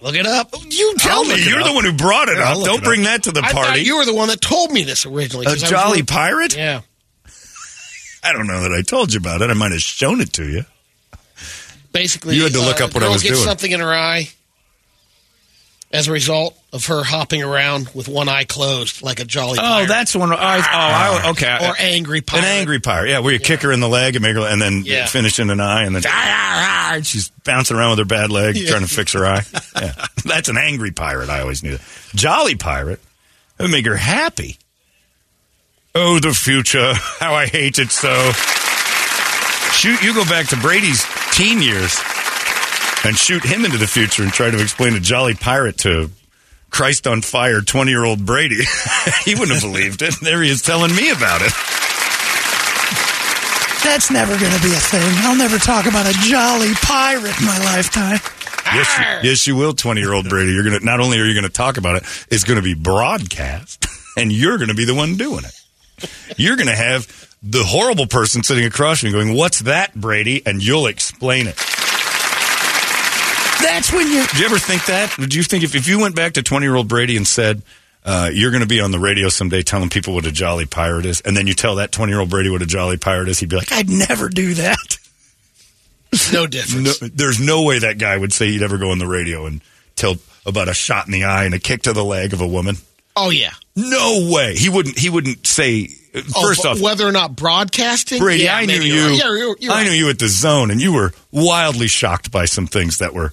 Look 0.00 0.14
it 0.16 0.26
up. 0.26 0.54
You 0.68 0.94
tell 0.98 1.24
me. 1.24 1.42
You're 1.48 1.60
up. 1.60 1.66
the 1.68 1.72
one 1.72 1.84
who 1.84 1.92
brought 1.92 2.28
it 2.28 2.36
Yeah, 2.38 2.52
up. 2.52 2.64
Don't 2.64 2.78
it 2.82 2.84
bring 2.84 3.00
up. 3.02 3.06
that 3.06 3.22
to 3.24 3.32
the 3.32 3.40
I 3.42 3.52
party. 3.52 3.68
thought 3.68 3.86
you 3.86 3.96
were 3.96 4.04
the 4.04 4.14
one 4.14 4.28
that 4.28 4.40
told 4.40 4.70
me 4.70 4.82
this 4.84 5.06
originally. 5.06 5.46
a 5.46 5.50
'cause 5.50 5.62
I 5.62 5.66
was 5.66 5.70
jolly 5.70 5.90
really- 5.92 6.02
pirate? 6.02 6.56
Yeah. 6.56 6.80
I 8.24 8.32
don't 8.32 8.46
know 8.46 8.60
that 8.62 8.72
I 8.72 8.82
told 8.82 9.12
you 9.14 9.18
about 9.18 9.40
it. 9.42 9.50
I 9.50 9.54
might 9.54 9.72
have 9.72 9.80
shown 9.82 10.20
it 10.20 10.32
to 10.34 10.44
you. 10.46 10.64
Basically, 11.92 12.36
You 12.36 12.42
had 12.44 12.52
to 12.54 12.60
look 12.60 12.80
uh, 12.80 12.86
up 12.86 12.94
what 12.94 13.02
I 13.04 13.08
was 13.08 13.22
doing. 13.22 13.36
something 13.36 13.70
in 13.70 13.80
her 13.80 13.94
eye 13.94 14.28
as 15.94 16.08
a 16.08 16.12
result 16.12 16.58
of 16.72 16.86
her 16.86 17.04
hopping 17.04 17.42
around 17.42 17.88
with 17.94 18.08
one 18.08 18.28
eye 18.28 18.42
closed 18.44 19.00
like 19.00 19.20
a 19.20 19.24
jolly 19.24 19.58
Oh, 19.62 19.86
that's 19.86 20.12
the 20.12 20.18
one. 20.18 20.32
Oh, 20.32 20.36
I, 20.36 20.58
oh 20.58 20.62
I, 21.28 21.30
okay. 21.30 21.56
or 21.68 21.74
angry 21.78 22.20
pirate. 22.20 22.42
An 22.42 22.48
angry 22.50 22.80
pirate. 22.80 23.10
Yeah, 23.10 23.20
where 23.20 23.32
you 23.32 23.38
kick 23.38 23.62
her 23.62 23.70
in 23.70 23.78
the 23.78 23.88
leg 23.88 24.16
and 24.16 24.22
make 24.22 24.34
her, 24.34 24.42
and 24.42 24.60
then 24.60 24.82
Yeah. 24.84 25.06
finish 25.06 25.38
in 25.38 25.50
an 25.50 25.60
eye, 25.60 25.84
and 25.84 25.94
then 25.94 26.02
"Ah, 26.06 26.10
ah, 26.12 26.96
ah," 26.96 27.00
she's 27.02 27.28
bouncing 27.44 27.76
around 27.76 27.90
with 27.90 28.00
her 28.00 28.04
bad 28.04 28.30
leg, 28.32 28.56
Yeah. 28.56 28.70
trying 28.70 28.82
to 28.82 28.88
fix 28.92 29.12
her 29.12 29.24
eye. 29.24 29.42
Yeah, 29.80 29.92
that's 30.24 30.48
an 30.48 30.58
angry 30.58 30.90
pirate. 30.90 31.30
I 31.30 31.40
always 31.40 31.62
knew 31.62 31.76
that. 31.78 31.82
Jolly 32.14 32.56
pirate. 32.56 33.00
That 33.56 33.64
would 33.64 33.70
make 33.72 33.86
her 33.86 33.96
happy. 33.96 34.58
Oh, 35.94 36.18
the 36.18 36.32
future! 36.34 36.92
How 37.20 37.34
I 37.34 37.46
hate 37.46 37.78
it 37.78 37.92
so. 37.92 38.32
Shoot, 39.72 40.02
you 40.02 40.12
go 40.12 40.24
back 40.24 40.48
to 40.48 40.56
Brady's 40.56 41.04
teen 41.32 41.62
years 41.62 41.96
and 43.04 43.16
shoot 43.16 43.44
him 43.44 43.64
into 43.64 43.78
the 43.78 43.86
future 43.86 44.22
and 44.22 44.32
try 44.32 44.50
to 44.50 44.60
explain 44.60 44.94
a 44.94 45.00
jolly 45.00 45.34
pirate 45.34 45.78
to 45.78 46.10
Christ 46.70 47.06
on 47.06 47.22
fire 47.22 47.60
20 47.60 47.90
year 47.90 48.04
old 48.04 48.24
Brady. 48.24 48.62
he 49.24 49.34
wouldn't 49.34 49.52
have 49.52 49.62
believed 49.62 50.02
it. 50.02 50.14
There 50.20 50.42
he 50.42 50.50
is 50.50 50.62
telling 50.62 50.94
me 50.94 51.10
about 51.10 51.40
it. 51.42 51.52
That's 53.84 54.10
never 54.10 54.36
going 54.38 54.52
to 54.52 54.62
be 54.62 54.72
a 54.72 54.80
thing. 54.80 55.02
I'll 55.18 55.36
never 55.36 55.58
talk 55.58 55.86
about 55.86 56.06
a 56.06 56.14
jolly 56.22 56.72
pirate 56.74 57.38
in 57.38 57.46
my 57.46 57.58
lifetime. 57.58 58.18
Yes, 58.74 58.98
you, 58.98 59.28
yes, 59.30 59.46
you 59.46 59.56
will, 59.56 59.74
20 59.74 60.00
year 60.00 60.12
old 60.12 60.28
Brady. 60.28 60.52
You're 60.52 60.64
going 60.64 60.78
to, 60.78 60.84
not 60.84 61.00
only 61.00 61.20
are 61.20 61.26
you 61.26 61.34
going 61.34 61.44
to 61.44 61.52
talk 61.52 61.76
about 61.76 61.96
it, 61.96 62.02
it's 62.30 62.44
going 62.44 62.56
to 62.56 62.62
be 62.62 62.74
broadcast 62.74 63.86
and 64.16 64.32
you're 64.32 64.56
going 64.56 64.68
to 64.68 64.74
be 64.74 64.86
the 64.86 64.94
one 64.94 65.16
doing 65.16 65.44
it. 65.44 66.08
You're 66.38 66.56
going 66.56 66.68
to 66.68 66.74
have 66.74 67.06
the 67.42 67.62
horrible 67.62 68.06
person 68.06 68.42
sitting 68.42 68.64
across 68.64 69.00
from 69.00 69.08
you 69.08 69.12
going, 69.12 69.36
What's 69.36 69.60
that, 69.60 69.94
Brady? 69.94 70.42
And 70.44 70.64
you'll 70.64 70.86
explain 70.86 71.46
it. 71.46 71.56
That's 73.64 73.92
when 73.92 74.06
you. 74.08 74.26
Did 74.26 74.38
you 74.40 74.46
ever 74.46 74.58
think 74.58 74.86
that? 74.86 75.14
Did 75.18 75.34
you 75.34 75.42
think 75.42 75.64
if, 75.64 75.74
if 75.74 75.88
you 75.88 75.98
went 75.98 76.14
back 76.14 76.34
to 76.34 76.42
20 76.42 76.64
year 76.64 76.74
old 76.76 76.88
Brady 76.88 77.16
and 77.16 77.26
said, 77.26 77.62
uh, 78.04 78.30
you're 78.32 78.50
going 78.50 78.62
to 78.62 78.68
be 78.68 78.80
on 78.80 78.90
the 78.90 78.98
radio 78.98 79.28
someday 79.28 79.62
telling 79.62 79.88
people 79.88 80.14
what 80.14 80.26
a 80.26 80.32
jolly 80.32 80.66
pirate 80.66 81.06
is, 81.06 81.20
and 81.22 81.36
then 81.36 81.46
you 81.46 81.54
tell 81.54 81.76
that 81.76 81.90
20 81.90 82.12
year 82.12 82.20
old 82.20 82.30
Brady 82.30 82.50
what 82.50 82.62
a 82.62 82.66
jolly 82.66 82.96
pirate 82.98 83.28
is, 83.28 83.38
he'd 83.40 83.48
be 83.48 83.56
like, 83.56 83.72
I'd 83.72 83.88
never 83.88 84.28
do 84.28 84.54
that. 84.54 84.98
No 86.32 86.46
difference. 86.46 87.02
No, 87.02 87.08
there's 87.08 87.40
no 87.40 87.62
way 87.64 87.80
that 87.80 87.98
guy 87.98 88.16
would 88.16 88.32
say 88.32 88.50
he'd 88.52 88.62
ever 88.62 88.78
go 88.78 88.90
on 88.90 88.98
the 88.98 89.06
radio 89.06 89.46
and 89.46 89.60
tell 89.96 90.14
about 90.46 90.68
a 90.68 90.74
shot 90.74 91.06
in 91.06 91.12
the 91.12 91.24
eye 91.24 91.44
and 91.44 91.54
a 91.54 91.58
kick 91.58 91.82
to 91.82 91.92
the 91.92 92.04
leg 92.04 92.32
of 92.32 92.40
a 92.40 92.46
woman? 92.46 92.76
Oh 93.16 93.30
yeah. 93.30 93.52
No 93.74 94.28
way. 94.32 94.54
He 94.54 94.68
wouldn't. 94.68 94.96
He 94.98 95.08
wouldn't 95.10 95.44
say. 95.46 95.88
Oh, 96.14 96.42
First 96.42 96.62
but 96.62 96.68
off, 96.76 96.80
whether 96.80 97.04
or 97.06 97.10
not 97.10 97.34
broadcasting. 97.34 98.20
Brady, 98.20 98.44
yeah, 98.44 98.56
I 98.56 98.66
knew 98.66 98.74
you. 98.80 99.06
right. 99.08 99.18
Yeah, 99.18 99.34
you're- 99.34 99.54
you're 99.58 99.72
I 99.72 99.78
right. 99.78 99.84
knew 99.86 99.92
you 99.92 100.08
at 100.10 100.20
the 100.20 100.28
zone, 100.28 100.70
and 100.70 100.80
you 100.80 100.92
were 100.92 101.12
wildly 101.32 101.88
shocked 101.88 102.30
by 102.30 102.44
some 102.44 102.68
things 102.68 102.98
that 102.98 103.12
were 103.12 103.32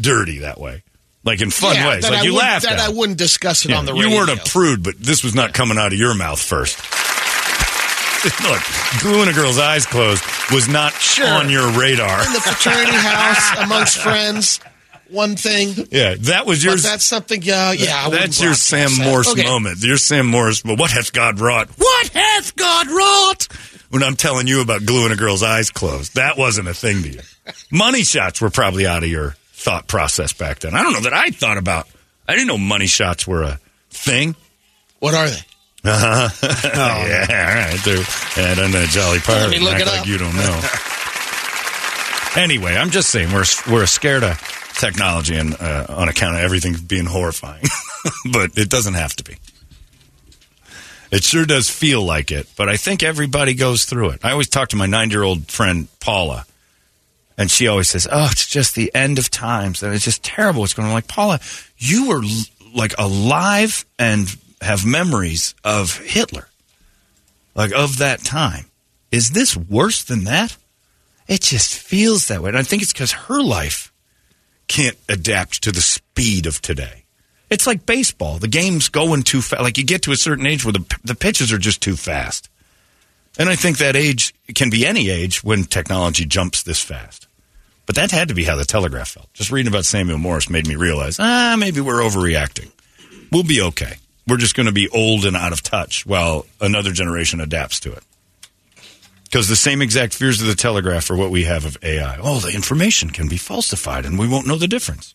dirty 0.00 0.38
that 0.40 0.58
way, 0.60 0.82
like 1.24 1.40
in 1.40 1.50
fun 1.50 1.74
Yeah, 1.76 1.88
ways. 1.88 2.04
Like 2.04 2.20
I 2.20 2.22
you 2.22 2.34
laughed 2.34 2.64
That 2.64 2.74
at. 2.74 2.80
I 2.80 2.88
wouldn't 2.90 3.18
discuss 3.18 3.64
it 3.64 3.70
Yeah, 3.70 3.78
on 3.78 3.86
the 3.86 3.92
radio. 3.94 4.08
you 4.08 4.16
weren't 4.16 4.30
a 4.30 4.50
prude, 4.50 4.82
but 4.82 4.98
this 4.98 5.22
was 5.24 5.34
not 5.34 5.52
coming 5.54 5.78
out 5.78 5.92
of 5.92 5.98
your 5.98 6.14
mouth 6.14 6.40
first. 6.40 6.78
Look, 8.42 8.62
gluing 9.02 9.28
a 9.28 9.32
girl's 9.32 9.58
eyes 9.58 9.86
closed 9.86 10.24
was 10.50 10.68
not 10.68 10.92
Sure. 10.94 11.26
on 11.28 11.48
your 11.48 11.70
radar. 11.78 12.26
in 12.26 12.32
the 12.32 12.40
fraternity 12.40 12.96
house 12.96 13.58
amongst 13.64 13.98
friends. 13.98 14.58
One 15.08 15.36
thing, 15.36 15.86
Yeah, 15.92 16.16
that 16.22 16.46
was 16.46 16.64
yours. 16.64 16.82
that's 16.82 17.04
something. 17.04 17.40
Uh, 17.42 17.74
yeah, 17.78 18.06
I 18.06 18.10
That's 18.10 18.40
your 18.42 18.54
Sam. 18.54 18.88
Morse 18.98 19.28
Okay. 19.28 19.44
moment. 19.44 19.78
Your 19.80 19.98
Sam 19.98 20.26
Morse. 20.26 20.62
But 20.62 20.80
what 20.80 20.90
hath 20.90 21.12
God 21.12 21.38
wrought? 21.38 21.68
What 21.76 22.08
hath 22.08 22.56
God 22.56 22.88
wrought? 22.90 23.46
When 23.90 24.02
I'm 24.02 24.16
telling 24.16 24.48
you 24.48 24.60
about 24.62 24.84
gluing 24.84 25.12
a 25.12 25.16
girl's 25.16 25.44
eyes 25.44 25.70
closed, 25.70 26.16
that 26.16 26.36
wasn't 26.36 26.66
a 26.66 26.74
thing 26.74 27.04
to 27.04 27.08
you. 27.10 27.20
Money 27.70 28.02
shots 28.02 28.40
were 28.40 28.50
probably 28.50 28.84
out 28.84 29.04
of 29.04 29.08
your 29.08 29.36
thought 29.56 29.88
process 29.88 30.34
back 30.34 30.60
then. 30.60 30.74
I 30.74 30.82
don't 30.82 30.92
know 30.92 31.00
that 31.00 31.14
I 31.14 31.30
thought 31.30 31.56
about. 31.56 31.88
I 32.28 32.34
didn't 32.34 32.48
know 32.48 32.58
money 32.58 32.86
shots 32.86 33.26
were 33.26 33.42
a 33.42 33.58
thing. 33.90 34.36
What 34.98 35.14
are 35.14 35.28
they? 35.28 35.40
Uh-huh. 35.84 36.28
oh, 36.42 37.06
yeah, 37.08 37.26
all 37.30 37.72
right. 37.72 37.80
They're, 37.84 38.54
don't 38.54 38.70
know, 38.72 38.84
Jolly 38.86 39.18
Pirate. 39.20 39.50
me 39.50 39.58
look 39.60 39.74
Act 39.74 39.82
it 39.82 39.86
like 39.86 40.00
up. 40.02 40.06
you 40.06 40.18
don't 40.18 40.36
know. 40.36 40.60
anyway, 42.36 42.76
I'm 42.76 42.90
just 42.90 43.08
saying 43.10 43.32
we're 43.32 43.44
we're 43.70 43.86
scared 43.86 44.24
of 44.24 44.38
technology 44.78 45.36
and 45.36 45.54
uh, 45.60 45.86
on 45.88 46.08
account 46.08 46.36
of 46.36 46.42
everything 46.42 46.74
being 46.86 47.06
horrifying, 47.06 47.64
but 48.32 48.58
it 48.58 48.68
doesn't 48.68 48.94
have 48.94 49.14
to 49.16 49.24
be. 49.24 49.36
It 51.10 51.22
sure 51.22 51.46
does 51.46 51.70
feel 51.70 52.02
like 52.02 52.30
it, 52.30 52.46
but 52.56 52.68
I 52.68 52.76
think 52.76 53.02
everybody 53.02 53.54
goes 53.54 53.84
through 53.84 54.10
it. 54.10 54.24
I 54.24 54.32
always 54.32 54.48
talk 54.48 54.70
to 54.70 54.76
my 54.76 54.86
nine 54.86 55.10
year 55.10 55.22
old 55.22 55.50
friend 55.50 55.88
Paula, 56.00 56.44
and 57.38 57.50
she 57.50 57.66
always 57.68 57.88
says, 57.88 58.08
"Oh, 58.10 58.28
it's 58.30 58.46
just 58.46 58.74
the 58.74 58.94
end 58.94 59.18
of 59.18 59.30
times, 59.30 59.82
and 59.82 59.94
it's 59.94 60.04
just 60.04 60.22
terrible 60.22 60.60
what's 60.60 60.74
going 60.74 60.86
on." 60.86 60.90
I'm 60.90 60.94
like 60.94 61.08
Paula, 61.08 61.40
you 61.76 62.08
were 62.08 62.22
like 62.74 62.94
alive 62.98 63.84
and 63.98 64.34
have 64.60 64.84
memories 64.86 65.54
of 65.64 65.98
Hitler, 65.98 66.48
like 67.54 67.72
of 67.72 67.98
that 67.98 68.24
time. 68.24 68.66
Is 69.10 69.30
this 69.30 69.56
worse 69.56 70.02
than 70.02 70.24
that? 70.24 70.56
It 71.28 71.40
just 71.42 71.74
feels 71.74 72.28
that 72.28 72.42
way, 72.42 72.48
and 72.48 72.58
I 72.58 72.62
think 72.62 72.82
it's 72.82 72.92
because 72.92 73.12
her 73.12 73.42
life 73.42 73.92
can't 74.68 74.96
adapt 75.08 75.62
to 75.62 75.72
the 75.72 75.80
speed 75.80 76.46
of 76.46 76.60
today. 76.62 77.04
It's 77.50 77.66
like 77.66 77.86
baseball; 77.86 78.38
the 78.38 78.48
game's 78.48 78.88
going 78.88 79.22
too 79.22 79.42
fast. 79.42 79.62
Like 79.62 79.78
you 79.78 79.84
get 79.84 80.02
to 80.02 80.12
a 80.12 80.16
certain 80.16 80.46
age 80.46 80.64
where 80.64 80.72
the 80.72 80.98
the 81.04 81.14
pitches 81.14 81.52
are 81.52 81.58
just 81.58 81.80
too 81.80 81.96
fast. 81.96 82.48
And 83.38 83.48
I 83.48 83.56
think 83.56 83.78
that 83.78 83.96
age 83.96 84.34
can 84.54 84.70
be 84.70 84.86
any 84.86 85.10
age 85.10 85.44
when 85.44 85.64
technology 85.64 86.24
jumps 86.24 86.62
this 86.62 86.80
fast. 86.80 87.25
But 87.86 87.94
that 87.94 88.10
had 88.10 88.28
to 88.28 88.34
be 88.34 88.44
how 88.44 88.56
the 88.56 88.64
Telegraph 88.64 89.08
felt. 89.08 89.32
Just 89.32 89.52
reading 89.52 89.72
about 89.72 89.84
Samuel 89.84 90.18
Morris 90.18 90.50
made 90.50 90.66
me 90.66 90.74
realize, 90.74 91.18
ah, 91.20 91.56
maybe 91.58 91.80
we're 91.80 92.02
overreacting. 92.02 92.70
We'll 93.30 93.44
be 93.44 93.60
okay. 93.60 93.94
We're 94.26 94.38
just 94.38 94.56
going 94.56 94.66
to 94.66 94.72
be 94.72 94.88
old 94.88 95.24
and 95.24 95.36
out 95.36 95.52
of 95.52 95.62
touch 95.62 96.04
while 96.04 96.46
another 96.60 96.90
generation 96.90 97.40
adapts 97.40 97.78
to 97.80 97.92
it. 97.92 98.02
Because 99.24 99.48
the 99.48 99.56
same 99.56 99.82
exact 99.82 100.14
fears 100.14 100.40
of 100.40 100.48
the 100.48 100.54
Telegraph 100.54 101.10
are 101.10 101.16
what 101.16 101.30
we 101.30 101.44
have 101.44 101.64
of 101.64 101.76
AI. 101.82 102.18
Oh, 102.20 102.40
the 102.40 102.54
information 102.54 103.10
can 103.10 103.28
be 103.28 103.36
falsified 103.36 104.04
and 104.04 104.18
we 104.18 104.28
won't 104.28 104.46
know 104.46 104.56
the 104.56 104.68
difference. 104.68 105.14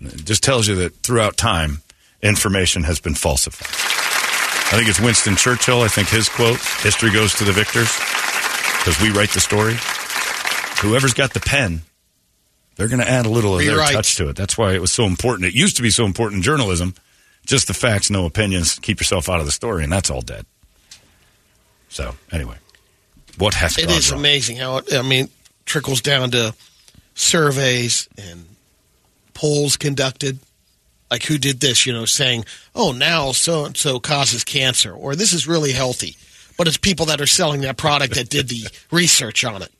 It 0.00 0.24
just 0.24 0.42
tells 0.42 0.66
you 0.66 0.74
that 0.76 0.96
throughout 0.96 1.36
time, 1.36 1.82
information 2.22 2.84
has 2.84 3.00
been 3.00 3.14
falsified. 3.14 3.68
I 4.72 4.76
think 4.76 4.88
it's 4.88 5.00
Winston 5.00 5.36
Churchill. 5.36 5.82
I 5.82 5.88
think 5.88 6.08
his 6.08 6.28
quote, 6.28 6.58
history 6.80 7.10
goes 7.10 7.34
to 7.34 7.44
the 7.44 7.52
victors, 7.52 7.92
because 8.78 8.98
we 9.02 9.10
write 9.10 9.30
the 9.30 9.40
story. 9.40 9.76
Whoever's 10.82 11.14
got 11.14 11.32
the 11.32 11.40
pen, 11.40 11.82
they're 12.76 12.88
going 12.88 13.00
to 13.00 13.08
add 13.08 13.26
a 13.26 13.28
little 13.30 13.54
of 13.58 13.64
their 13.64 13.76
Rewrite. 13.76 13.94
touch 13.94 14.16
to 14.16 14.28
it. 14.28 14.36
That's 14.36 14.56
why 14.58 14.72
it 14.74 14.80
was 14.80 14.92
so 14.92 15.04
important. 15.04 15.46
It 15.48 15.54
used 15.54 15.76
to 15.76 15.82
be 15.82 15.90
so 15.90 16.04
important 16.04 16.38
in 16.38 16.42
journalism. 16.42 16.94
Just 17.46 17.66
the 17.66 17.74
facts, 17.74 18.10
no 18.10 18.24
opinions. 18.26 18.78
Keep 18.78 19.00
yourself 19.00 19.28
out 19.28 19.40
of 19.40 19.46
the 19.46 19.52
story, 19.52 19.82
and 19.84 19.92
that's 19.92 20.10
all 20.10 20.20
dead. 20.22 20.46
So, 21.88 22.14
anyway, 22.30 22.56
what 23.38 23.54
has 23.54 23.76
It 23.78 23.90
is 23.90 24.10
wrong? 24.10 24.20
amazing 24.20 24.56
how 24.56 24.78
it, 24.78 24.94
I 24.94 25.02
mean, 25.02 25.28
trickles 25.66 26.00
down 26.00 26.30
to 26.32 26.54
surveys 27.14 28.08
and 28.16 28.46
polls 29.34 29.76
conducted. 29.76 30.38
Like 31.10 31.24
who 31.24 31.36
did 31.36 31.60
this, 31.60 31.84
you 31.84 31.92
know, 31.92 32.06
saying, 32.06 32.46
oh, 32.74 32.92
now 32.92 33.32
so 33.32 33.66
and 33.66 33.76
so 33.76 34.00
causes 34.00 34.44
cancer, 34.44 34.94
or 34.94 35.14
this 35.14 35.34
is 35.34 35.46
really 35.46 35.72
healthy. 35.72 36.16
But 36.56 36.68
it's 36.68 36.78
people 36.78 37.06
that 37.06 37.20
are 37.20 37.26
selling 37.26 37.60
that 37.62 37.76
product 37.76 38.14
that 38.14 38.30
did 38.30 38.48
the 38.48 38.66
research 38.90 39.44
on 39.44 39.60
it. 39.62 39.70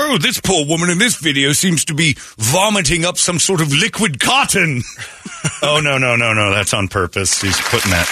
Oh, 0.00 0.16
this 0.16 0.40
poor 0.40 0.64
woman 0.64 0.90
in 0.90 0.98
this 0.98 1.16
video 1.16 1.50
seems 1.50 1.84
to 1.86 1.94
be 1.94 2.16
vomiting 2.36 3.04
up 3.04 3.18
some 3.18 3.40
sort 3.40 3.60
of 3.60 3.72
liquid 3.72 4.20
cotton. 4.20 4.84
oh, 5.62 5.80
no, 5.82 5.98
no, 5.98 6.14
no, 6.14 6.32
no. 6.32 6.54
That's 6.54 6.72
on 6.72 6.86
purpose. 6.86 7.40
He's 7.40 7.60
putting 7.62 7.90
that. 7.90 8.06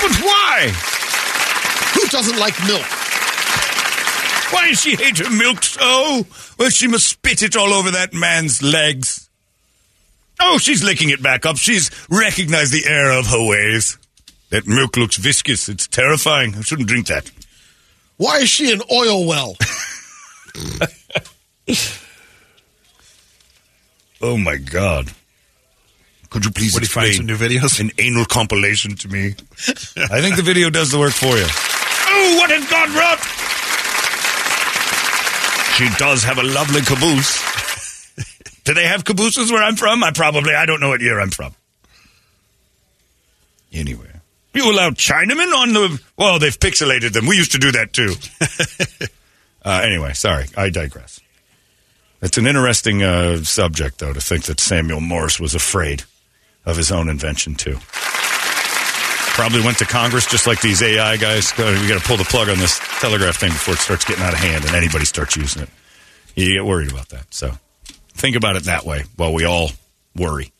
But 0.00 0.24
why? 0.24 0.70
Who 1.94 2.06
doesn't 2.10 2.38
like 2.38 2.56
milk? 2.68 2.86
Why 4.52 4.68
does 4.68 4.80
she 4.80 4.94
hate 4.94 5.18
her 5.18 5.30
milk 5.30 5.64
so? 5.64 6.24
Well, 6.60 6.70
she 6.70 6.86
must 6.86 7.08
spit 7.08 7.42
it 7.42 7.56
all 7.56 7.74
over 7.74 7.90
that 7.90 8.14
man's 8.14 8.62
legs. 8.62 9.28
Oh, 10.38 10.58
she's 10.58 10.84
licking 10.84 11.10
it 11.10 11.20
back 11.20 11.44
up. 11.44 11.56
She's 11.56 11.90
recognized 12.08 12.72
the 12.72 12.86
error 12.86 13.18
of 13.18 13.26
her 13.26 13.44
ways. 13.44 13.98
That 14.50 14.68
milk 14.68 14.96
looks 14.96 15.16
viscous. 15.16 15.68
It's 15.68 15.88
terrifying. 15.88 16.54
I 16.54 16.60
shouldn't 16.60 16.86
drink 16.86 17.08
that. 17.08 17.32
Why 18.16 18.38
is 18.38 18.48
she 18.48 18.72
an 18.72 18.82
oil 18.92 19.26
well? 19.26 19.56
Oh 24.20 24.36
my 24.36 24.56
God! 24.56 25.12
Could 26.30 26.44
you 26.44 26.50
please 26.50 26.74
Would 26.74 26.82
he 26.82 26.88
find 26.88 27.14
some 27.14 27.26
new 27.26 27.36
videos? 27.36 27.78
an 27.78 27.92
anal 27.98 28.24
compilation 28.24 28.96
to 28.96 29.08
me? 29.08 29.26
I 29.96 30.20
think 30.20 30.34
the 30.34 30.42
video 30.42 30.70
does 30.70 30.90
the 30.90 30.98
work 30.98 31.12
for 31.12 31.36
you. 31.36 31.46
Oh, 31.46 32.36
what 32.38 32.50
has 32.50 32.68
God 32.68 32.90
wrought? 32.90 33.20
She 35.76 35.88
does 35.98 36.24
have 36.24 36.38
a 36.38 36.42
lovely 36.42 36.80
caboose. 36.80 37.38
Do 38.64 38.74
they 38.74 38.86
have 38.86 39.04
cabooses 39.04 39.52
where 39.52 39.62
I'm 39.62 39.76
from? 39.76 40.02
I 40.02 40.10
probably 40.10 40.52
I 40.52 40.66
don't 40.66 40.80
know 40.80 40.88
what 40.88 41.00
year 41.00 41.20
I'm 41.20 41.30
from. 41.30 41.54
Anyway, 43.72 44.10
you 44.52 44.68
allow 44.72 44.90
Chinamen 44.90 45.54
on 45.54 45.72
the? 45.72 46.02
Well, 46.16 46.40
they've 46.40 46.58
pixelated 46.58 47.12
them. 47.12 47.26
We 47.26 47.36
used 47.36 47.52
to 47.52 47.58
do 47.58 47.70
that 47.70 47.92
too. 47.92 48.14
uh, 49.64 49.80
anyway, 49.84 50.14
sorry, 50.14 50.46
I 50.56 50.70
digress. 50.70 51.20
It's 52.20 52.36
an 52.36 52.46
interesting 52.46 53.02
uh, 53.02 53.38
subject, 53.44 53.98
though, 53.98 54.12
to 54.12 54.20
think 54.20 54.44
that 54.44 54.58
Samuel 54.58 55.00
Morse 55.00 55.38
was 55.38 55.54
afraid 55.54 56.02
of 56.66 56.76
his 56.76 56.90
own 56.90 57.08
invention, 57.08 57.54
too. 57.54 57.78
Probably 59.34 59.60
went 59.62 59.78
to 59.78 59.84
Congress 59.84 60.26
just 60.26 60.48
like 60.48 60.60
these 60.60 60.82
AI 60.82 61.16
guys. 61.16 61.56
We 61.56 61.64
got 61.86 62.00
to 62.00 62.06
pull 62.06 62.16
the 62.16 62.24
plug 62.24 62.48
on 62.48 62.58
this 62.58 62.80
telegraph 63.00 63.36
thing 63.36 63.50
before 63.50 63.74
it 63.74 63.80
starts 63.80 64.04
getting 64.04 64.24
out 64.24 64.32
of 64.32 64.40
hand 64.40 64.64
and 64.64 64.74
anybody 64.74 65.04
starts 65.04 65.36
using 65.36 65.62
it. 65.62 65.68
You 66.34 66.54
get 66.54 66.64
worried 66.64 66.90
about 66.90 67.10
that. 67.10 67.32
So 67.32 67.52
think 68.14 68.34
about 68.34 68.56
it 68.56 68.64
that 68.64 68.84
way 68.84 69.04
while 69.16 69.32
we 69.32 69.44
all 69.44 69.70
worry. 70.16 70.50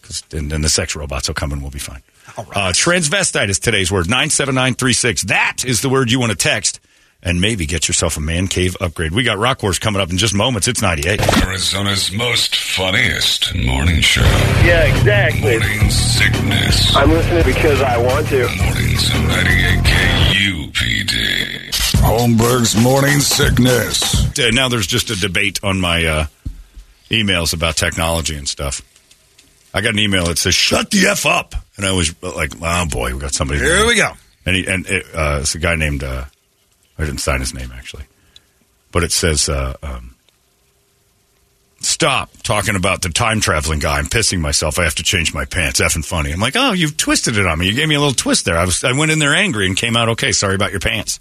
Because 0.00 0.22
then, 0.30 0.48
then 0.48 0.62
the 0.62 0.70
sex 0.70 0.96
robots 0.96 1.28
will 1.28 1.34
come 1.34 1.52
and 1.52 1.60
we'll 1.60 1.70
be 1.70 1.78
fine. 1.78 2.02
Uh, 2.38 2.72
transvestite 2.72 3.50
is 3.50 3.58
today's 3.58 3.92
word 3.92 4.08
97936. 4.08 5.24
That 5.24 5.64
is 5.66 5.82
the 5.82 5.90
word 5.90 6.10
you 6.10 6.18
want 6.18 6.32
to 6.32 6.38
text 6.38 6.80
and 7.26 7.40
maybe 7.40 7.66
get 7.66 7.88
yourself 7.88 8.16
a 8.16 8.20
man 8.20 8.46
cave 8.46 8.76
upgrade. 8.80 9.10
We 9.12 9.24
got 9.24 9.36
Rock 9.36 9.60
Wars 9.60 9.80
coming 9.80 10.00
up 10.00 10.10
in 10.10 10.16
just 10.16 10.32
moments. 10.32 10.68
It's 10.68 10.80
98. 10.80 11.20
Arizona's 11.42 12.12
most 12.12 12.54
funniest 12.54 13.52
morning 13.56 14.00
show. 14.00 14.22
Yeah, 14.64 14.84
exactly. 14.84 15.58
Morning 15.58 15.90
sickness. 15.90 16.94
I'm 16.94 17.10
listening 17.10 17.44
because 17.44 17.82
I 17.82 17.98
want 17.98 18.28
to. 18.28 18.46
Mornings 18.46 19.12
on 19.12 19.26
98 19.26 19.84
KUPD. 19.84 21.70
Holmberg's 22.00 22.80
morning 22.80 23.18
sickness. 23.18 24.38
uh, 24.38 24.50
now 24.52 24.68
there's 24.68 24.86
just 24.86 25.10
a 25.10 25.16
debate 25.16 25.58
on 25.64 25.80
my 25.80 26.06
uh, 26.06 26.26
emails 27.10 27.52
about 27.52 27.76
technology 27.76 28.36
and 28.36 28.48
stuff. 28.48 28.82
I 29.74 29.80
got 29.80 29.94
an 29.94 29.98
email 29.98 30.26
that 30.26 30.38
says 30.38 30.54
"Shut 30.54 30.90
the 30.90 31.08
f 31.08 31.26
up," 31.26 31.56
and 31.76 31.84
I 31.84 31.92
was 31.92 32.14
like, 32.22 32.52
"Oh 32.62 32.86
boy, 32.88 33.12
we 33.12 33.20
got 33.20 33.34
somebody." 33.34 33.58
Here 33.60 33.84
we 33.84 33.96
go. 33.96 34.12
And 34.46 34.56
he, 34.56 34.66
and 34.66 34.86
it, 34.86 35.06
uh, 35.12 35.38
it's 35.40 35.56
a 35.56 35.58
guy 35.58 35.74
named 35.74 36.04
uh, 36.04 36.26
I 36.98 37.04
didn't 37.04 37.20
sign 37.20 37.40
his 37.40 37.54
name 37.54 37.72
actually, 37.74 38.04
but 38.92 39.04
it 39.04 39.12
says, 39.12 39.48
uh, 39.48 39.76
um, 39.82 40.14
"Stop 41.80 42.30
talking 42.42 42.76
about 42.76 43.02
the 43.02 43.08
time 43.10 43.40
traveling 43.40 43.78
guy. 43.78 43.98
I'm 43.98 44.06
pissing 44.06 44.40
myself. 44.40 44.78
I 44.78 44.84
have 44.84 44.94
to 44.96 45.02
change 45.02 45.34
my 45.34 45.44
pants. 45.44 45.80
Effing 45.80 46.04
funny." 46.04 46.32
I'm 46.32 46.40
like, 46.40 46.56
"Oh, 46.56 46.72
you've 46.72 46.96
twisted 46.96 47.36
it 47.36 47.46
on 47.46 47.58
me. 47.58 47.66
You 47.66 47.74
gave 47.74 47.88
me 47.88 47.94
a 47.94 48.00
little 48.00 48.14
twist 48.14 48.44
there. 48.44 48.58
I 48.58 48.64
was 48.64 48.82
I 48.84 48.92
went 48.92 49.10
in 49.10 49.18
there 49.18 49.34
angry 49.34 49.66
and 49.66 49.76
came 49.76 49.96
out 49.96 50.08
okay. 50.10 50.32
Sorry 50.32 50.54
about 50.54 50.70
your 50.70 50.80
pants." 50.80 51.20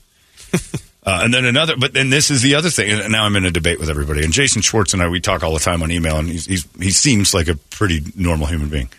Uh, 1.05 1.21
and 1.23 1.31
then 1.31 1.45
another, 1.45 1.77
but 1.77 1.93
then 1.93 2.09
this 2.09 2.31
is 2.31 2.41
the 2.41 2.55
other 2.55 2.71
thing. 2.71 2.89
And 2.91 3.11
now 3.11 3.25
I'm 3.25 3.35
in 3.35 3.45
a 3.45 3.51
debate 3.51 3.79
with 3.79 3.91
everybody. 3.91 4.23
And 4.23 4.33
Jason 4.33 4.63
Schwartz 4.63 4.91
and 4.93 5.03
I, 5.03 5.07
we 5.07 5.19
talk 5.19 5.43
all 5.43 5.53
the 5.53 5.59
time 5.59 5.83
on 5.83 5.91
email, 5.91 6.17
and 6.17 6.27
he's, 6.27 6.47
he's, 6.47 6.67
he 6.79 6.89
seems 6.89 7.31
like 7.31 7.47
a 7.47 7.55
pretty 7.55 8.01
normal 8.15 8.47
human 8.47 8.69
being. 8.69 8.89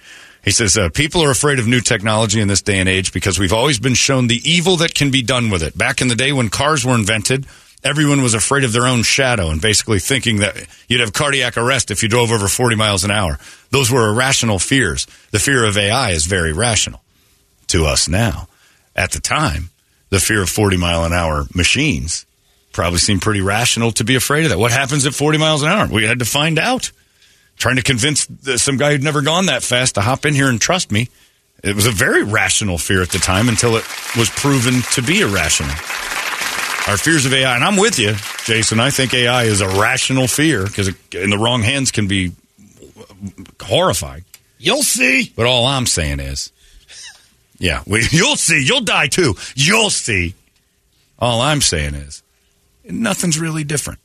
He 0.47 0.53
says, 0.53 0.79
uh, 0.79 0.91
people 0.91 1.25
are 1.25 1.31
afraid 1.33 1.59
of 1.59 1.67
new 1.67 1.81
technology 1.81 2.41
in 2.41 2.47
this 2.47 2.63
day 2.63 2.79
and 2.79 2.89
age 2.89 3.13
because 3.13 3.37
we've 3.37 3.53
always 3.53 3.81
been 3.81 3.95
shown 3.95 4.29
the 4.29 4.41
evil 4.49 4.77
that 4.77 4.95
can 4.95 5.11
be 5.11 5.21
done 5.21 5.51
with 5.51 5.61
it. 5.61 5.77
Back 5.77 6.01
in 6.01 6.07
the 6.07 6.15
day 6.15 6.33
when 6.33 6.51
cars 6.51 6.85
were 6.85 6.95
invented, 6.95 7.47
everyone 7.83 8.23
was 8.23 8.33
afraid 8.33 8.63
of 8.63 8.73
their 8.73 8.87
own 8.87 9.03
shadow 9.03 9.51
and 9.51 9.61
basically 9.61 9.99
thinking 9.99 10.37
that 10.37 10.55
you'd 10.89 11.01
have 11.01 11.13
cardiac 11.13 11.57
arrest 11.57 11.91
if 11.91 12.01
you 12.01 12.09
drove 12.09 12.31
over 12.31 12.47
40 12.47 12.77
miles 12.77 13.03
an 13.03 13.11
hour. 13.11 13.41
Those 13.71 13.91
were 13.91 14.09
irrational 14.09 14.61
fears. 14.61 15.09
The 15.33 15.41
fear 15.41 15.65
of 15.65 15.77
AI 15.77 16.11
is 16.11 16.27
very 16.27 16.53
rational 16.53 17.03
to 17.67 17.87
us 17.87 18.09
now. 18.09 18.47
At 18.95 19.11
the 19.11 19.21
time, 19.21 19.71
the 20.11 20.21
fear 20.21 20.43
of 20.43 20.49
40 20.49 20.77
mile 20.77 21.05
an 21.05 21.13
hour 21.13 21.47
machines 21.57 22.25
probably 22.73 23.01
seemed 23.01 23.21
pretty 23.21 23.41
rational 23.41 23.91
to 23.91 24.05
be 24.05 24.15
afraid 24.15 24.45
of 24.45 24.51
that. 24.51 24.59
What 24.61 24.71
happens 24.71 25.07
at 25.07 25.15
40 25.15 25.39
miles 25.39 25.65
an 25.65 25.71
hour? 25.71 25.89
We 25.89 26.05
had 26.05 26.21
to 26.21 26.25
find 26.25 26.57
out. 26.57 26.93
Trying 27.57 27.77
to 27.77 27.83
convince 27.83 28.29
some 28.57 28.77
guy 28.77 28.93
who'd 28.93 29.03
never 29.03 29.23
gone 29.23 29.47
that 29.47 29.63
fast 29.63 29.95
to 29.95 30.03
hop 30.03 30.27
in 30.27 30.35
here 30.35 30.49
and 30.49 30.61
trust 30.61 30.93
me. 30.93 31.09
It 31.65 31.75
was 31.75 31.87
a 31.87 31.91
very 31.91 32.23
rational 32.23 32.79
fear 32.79 33.03
at 33.03 33.11
the 33.11 33.19
time 33.19 33.49
until 33.49 33.77
it 33.77 33.85
was 34.17 34.29
proven 34.31 34.83
to 34.93 35.03
be 35.03 35.21
irrational. 35.21 35.75
Our 36.87 36.97
fears 36.97 37.27
of 37.27 37.33
AI, 37.33 37.55
and 37.55 37.65
I'm 37.65 37.77
with 37.77 37.99
you, 37.99 38.15
Jason. 38.45 38.79
I 38.79 38.91
think 38.91 39.13
AI 39.13 39.45
is 39.45 39.61
a 39.61 39.69
rational 39.69 40.29
fear 40.29 40.65
because 40.65 40.89
in 41.13 41.31
the 41.31 41.39
wrong 41.39 41.63
hands 41.63 41.91
can 41.91 42.07
be 42.07 42.33
horrifying. 43.61 44.25
You'll 44.59 44.83
see. 44.83 45.33
But 45.35 45.47
all 45.47 45.67
I'm 45.67 45.87
saying 45.87 46.21
is, 46.21 46.53
yeah, 47.59 47.83
we, 47.87 48.07
you'll 48.11 48.37
see. 48.37 48.63
You'll 48.65 48.83
die 48.83 49.09
too. 49.09 49.35
You'll 49.55 49.91
see. 49.91 50.35
All 51.19 51.41
I'm 51.41 51.61
saying 51.61 51.95
is, 51.95 52.23
nothing's 52.85 53.39
really 53.39 53.65
different. 53.65 53.99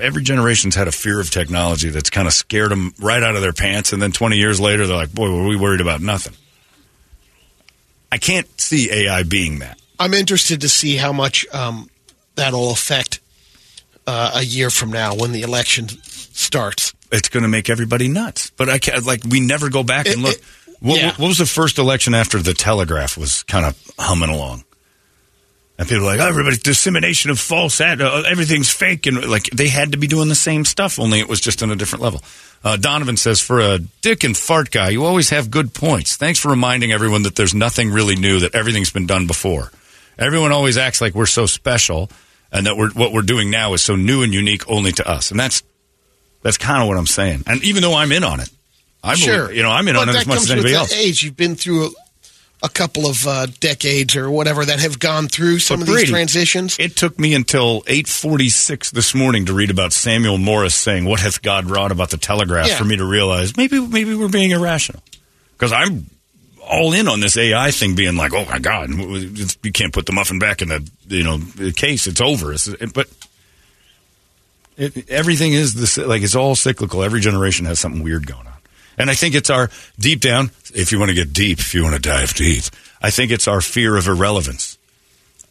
Every 0.00 0.22
generation's 0.22 0.74
had 0.74 0.88
a 0.88 0.92
fear 0.92 1.20
of 1.20 1.30
technology 1.30 1.90
that's 1.90 2.08
kind 2.10 2.26
of 2.26 2.32
scared 2.32 2.70
them 2.70 2.94
right 2.98 3.22
out 3.22 3.36
of 3.36 3.42
their 3.42 3.52
pants, 3.52 3.92
and 3.92 4.00
then 4.00 4.10
20 4.12 4.36
years 4.36 4.58
later, 4.58 4.86
they're 4.86 4.96
like, 4.96 5.12
boy, 5.12 5.30
were 5.30 5.46
we 5.46 5.56
worried 5.56 5.80
about 5.82 6.00
nothing? 6.00 6.34
I 8.10 8.18
can't 8.18 8.48
see 8.60 8.90
AI 8.90 9.22
being 9.22 9.58
that. 9.60 9.78
I'm 9.98 10.14
interested 10.14 10.62
to 10.62 10.68
see 10.68 10.96
how 10.96 11.12
much 11.12 11.46
um, 11.54 11.88
that'll 12.34 12.70
affect 12.72 13.20
uh, 14.06 14.32
a 14.36 14.42
year 14.42 14.70
from 14.70 14.90
now 14.90 15.14
when 15.14 15.32
the 15.32 15.42
election 15.42 15.88
starts. 15.88 16.92
It's 17.10 17.28
going 17.28 17.42
to 17.42 17.48
make 17.48 17.68
everybody 17.70 18.08
nuts. 18.08 18.50
But 18.56 18.68
I 18.70 18.78
can't, 18.78 19.04
like, 19.06 19.22
we 19.24 19.40
never 19.40 19.68
go 19.68 19.82
back 19.82 20.06
and 20.06 20.16
It- 20.16 20.22
look. 20.22 20.34
it- 20.36 20.42
what, 20.80 20.98
yeah. 20.98 21.10
what 21.10 21.28
was 21.28 21.38
the 21.38 21.46
first 21.46 21.78
election 21.78 22.12
after 22.12 22.38
the 22.40 22.54
telegraph 22.54 23.16
was 23.16 23.44
kind 23.44 23.64
of 23.66 23.78
humming 24.00 24.30
along? 24.30 24.64
And 25.82 25.88
people 25.88 26.04
were 26.04 26.12
like, 26.12 26.20
oh, 26.20 26.28
everybody's 26.28 26.62
dissemination 26.62 27.30
of 27.30 27.38
false 27.38 27.80
ad, 27.80 28.00
uh, 28.00 28.22
everything's 28.26 28.70
fake. 28.70 29.06
And 29.06 29.28
like, 29.28 29.50
they 29.50 29.68
had 29.68 29.92
to 29.92 29.98
be 29.98 30.06
doing 30.06 30.28
the 30.28 30.34
same 30.34 30.64
stuff, 30.64 30.98
only 30.98 31.20
it 31.20 31.28
was 31.28 31.40
just 31.40 31.62
on 31.62 31.70
a 31.70 31.76
different 31.76 32.02
level. 32.02 32.22
Uh, 32.64 32.76
Donovan 32.76 33.16
says, 33.16 33.40
for 33.40 33.60
a 33.60 33.78
dick 33.78 34.22
and 34.22 34.36
fart 34.36 34.70
guy, 34.70 34.90
you 34.90 35.04
always 35.04 35.30
have 35.30 35.50
good 35.50 35.74
points. 35.74 36.16
Thanks 36.16 36.38
for 36.38 36.48
reminding 36.50 36.92
everyone 36.92 37.24
that 37.24 37.34
there's 37.34 37.54
nothing 37.54 37.90
really 37.90 38.14
new, 38.14 38.40
that 38.40 38.54
everything's 38.54 38.92
been 38.92 39.06
done 39.06 39.26
before. 39.26 39.72
Everyone 40.18 40.52
always 40.52 40.78
acts 40.78 41.00
like 41.00 41.14
we're 41.14 41.26
so 41.26 41.46
special 41.46 42.08
and 42.52 42.66
that 42.66 42.76
we're, 42.76 42.90
what 42.92 43.12
we're 43.12 43.22
doing 43.22 43.50
now 43.50 43.72
is 43.72 43.82
so 43.82 43.96
new 43.96 44.22
and 44.22 44.32
unique 44.32 44.68
only 44.70 44.92
to 44.92 45.08
us. 45.08 45.32
And 45.32 45.40
that's, 45.40 45.64
that's 46.42 46.58
kind 46.58 46.80
of 46.80 46.88
what 46.88 46.96
I'm 46.96 47.06
saying. 47.06 47.42
And 47.48 47.64
even 47.64 47.82
though 47.82 47.94
I'm 47.94 48.12
in 48.12 48.22
on 48.22 48.38
it, 48.38 48.50
I'm, 49.02 49.16
sure, 49.16 49.50
you 49.50 49.64
know, 49.64 49.70
I'm 49.70 49.88
in 49.88 49.94
but 49.94 50.02
on 50.02 50.14
it 50.14 50.18
as 50.18 50.26
much 50.28 50.38
as 50.38 50.50
anybody 50.52 50.74
else. 50.74 50.92
Age, 50.92 51.24
you've 51.24 51.36
been 51.36 51.56
through 51.56 51.86
a, 51.86 51.90
a 52.62 52.68
couple 52.68 53.06
of 53.06 53.26
uh, 53.26 53.46
decades 53.60 54.14
or 54.14 54.30
whatever 54.30 54.64
that 54.64 54.78
have 54.78 54.98
gone 54.98 55.26
through 55.28 55.58
some 55.58 55.80
But 55.80 55.88
of 55.88 55.96
these 55.96 56.08
transitions. 56.08 56.76
It 56.78 56.96
took 56.96 57.18
me 57.18 57.34
until 57.34 57.82
8:46 57.82 58.90
this 58.92 59.14
morning 59.14 59.46
to 59.46 59.52
read 59.52 59.70
about 59.70 59.92
Samuel 59.92 60.38
Morris 60.38 60.74
saying, 60.74 61.04
"What 61.04 61.20
hath 61.20 61.42
God 61.42 61.66
wrought 61.66 61.90
about 61.90 62.10
the 62.10 62.18
telegraph?" 62.18 62.68
Yeah. 62.68 62.78
for 62.78 62.84
me 62.84 62.96
to 62.96 63.04
realize 63.04 63.56
maybe 63.56 63.80
maybe 63.80 64.14
we're 64.14 64.28
being 64.28 64.50
irrational 64.50 65.02
because 65.52 65.72
I'm 65.72 66.06
all 66.64 66.92
in 66.92 67.08
on 67.08 67.20
this 67.20 67.36
AI 67.36 67.70
thing 67.72 67.94
being 67.94 68.16
like, 68.16 68.32
"Oh 68.32 68.44
my 68.44 68.58
God, 68.58 68.90
you 68.90 69.72
can't 69.72 69.92
put 69.92 70.06
the 70.06 70.12
muffin 70.12 70.38
back 70.38 70.62
in 70.62 70.68
the 70.68 70.88
you 71.08 71.24
know 71.24 71.38
the 71.38 71.72
case; 71.72 72.06
it's 72.06 72.20
over." 72.20 72.52
It's, 72.52 72.68
but 72.94 73.08
it, 74.76 75.10
everything 75.10 75.52
is 75.52 75.74
this 75.74 75.98
like 75.98 76.22
it's 76.22 76.36
all 76.36 76.54
cyclical. 76.54 77.02
Every 77.02 77.20
generation 77.20 77.66
has 77.66 77.80
something 77.80 78.02
weird 78.02 78.26
going 78.26 78.46
on, 78.46 78.51
and 78.98 79.10
I 79.10 79.14
think 79.14 79.34
it's 79.34 79.50
our 79.50 79.70
deep 79.98 80.20
down. 80.20 80.50
If 80.74 80.92
you 80.92 80.98
want 80.98 81.10
to 81.10 81.14
get 81.14 81.32
deep, 81.32 81.58
if 81.58 81.74
you 81.74 81.82
want 81.82 81.94
to 81.94 82.00
dive 82.00 82.34
deep, 82.34 82.64
I 83.00 83.10
think 83.10 83.30
it's 83.30 83.48
our 83.48 83.60
fear 83.60 83.96
of 83.96 84.06
irrelevance. 84.06 84.78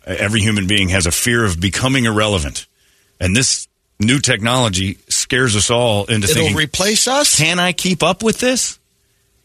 Every 0.05 0.41
human 0.41 0.67
being 0.67 0.89
has 0.89 1.05
a 1.05 1.11
fear 1.11 1.45
of 1.45 1.59
becoming 1.59 2.05
irrelevant, 2.05 2.65
and 3.19 3.35
this 3.35 3.67
new 3.99 4.19
technology 4.19 4.97
scares 5.09 5.55
us 5.55 5.69
all 5.69 6.05
into 6.05 6.27
It'll 6.27 6.35
thinking, 6.35 6.57
replace 6.57 7.07
us. 7.07 7.37
"Can 7.37 7.59
I 7.59 7.71
keep 7.71 8.01
up 8.01 8.23
with 8.23 8.39
this?" 8.39 8.79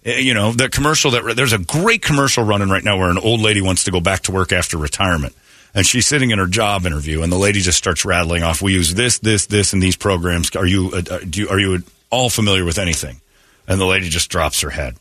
Uh, 0.06 0.12
You 0.12 0.32
know, 0.32 0.52
the 0.52 0.70
commercial 0.70 1.11
that 1.11 1.37
there's 1.37 1.52
a 1.52 1.59
great 1.59 2.00
commercial 2.00 2.42
running 2.42 2.70
right 2.70 2.82
now 2.82 2.96
where 2.96 3.11
an 3.11 3.18
old 3.18 3.40
lady 3.40 3.61
wants 3.61 3.85
to 3.85 3.90
go 3.90 4.00
back 4.00 4.22
to 4.22 4.32
work 4.32 4.52
after 4.52 4.78
retirement. 4.78 5.35
And 5.74 5.87
she's 5.87 6.06
sitting 6.06 6.30
in 6.30 6.38
her 6.38 6.46
job 6.46 6.87
interview, 6.87 7.22
and 7.22 7.30
the 7.30 7.37
lady 7.37 7.61
just 7.61 7.76
starts 7.76 8.06
rattling 8.06 8.42
off. 8.42 8.62
We 8.62 8.72
use 8.72 8.94
this, 8.94 9.18
this, 9.18 9.44
this, 9.44 9.74
and 9.74 9.82
these 9.82 9.94
programs. 9.94 10.56
Are 10.56 10.64
you, 10.64 10.90
uh, 10.94 11.02
uh, 11.11 11.18
do 11.28 11.40
you, 11.40 11.48
are 11.50 11.59
you 11.61 11.82
all 12.09 12.30
familiar 12.30 12.64
with 12.64 12.78
anything? 12.78 13.20
And 13.68 13.81
the 13.81 13.85
lady 13.87 14.09
just 14.09 14.31
drops 14.31 14.61
her 14.61 14.70
head. 14.70 14.96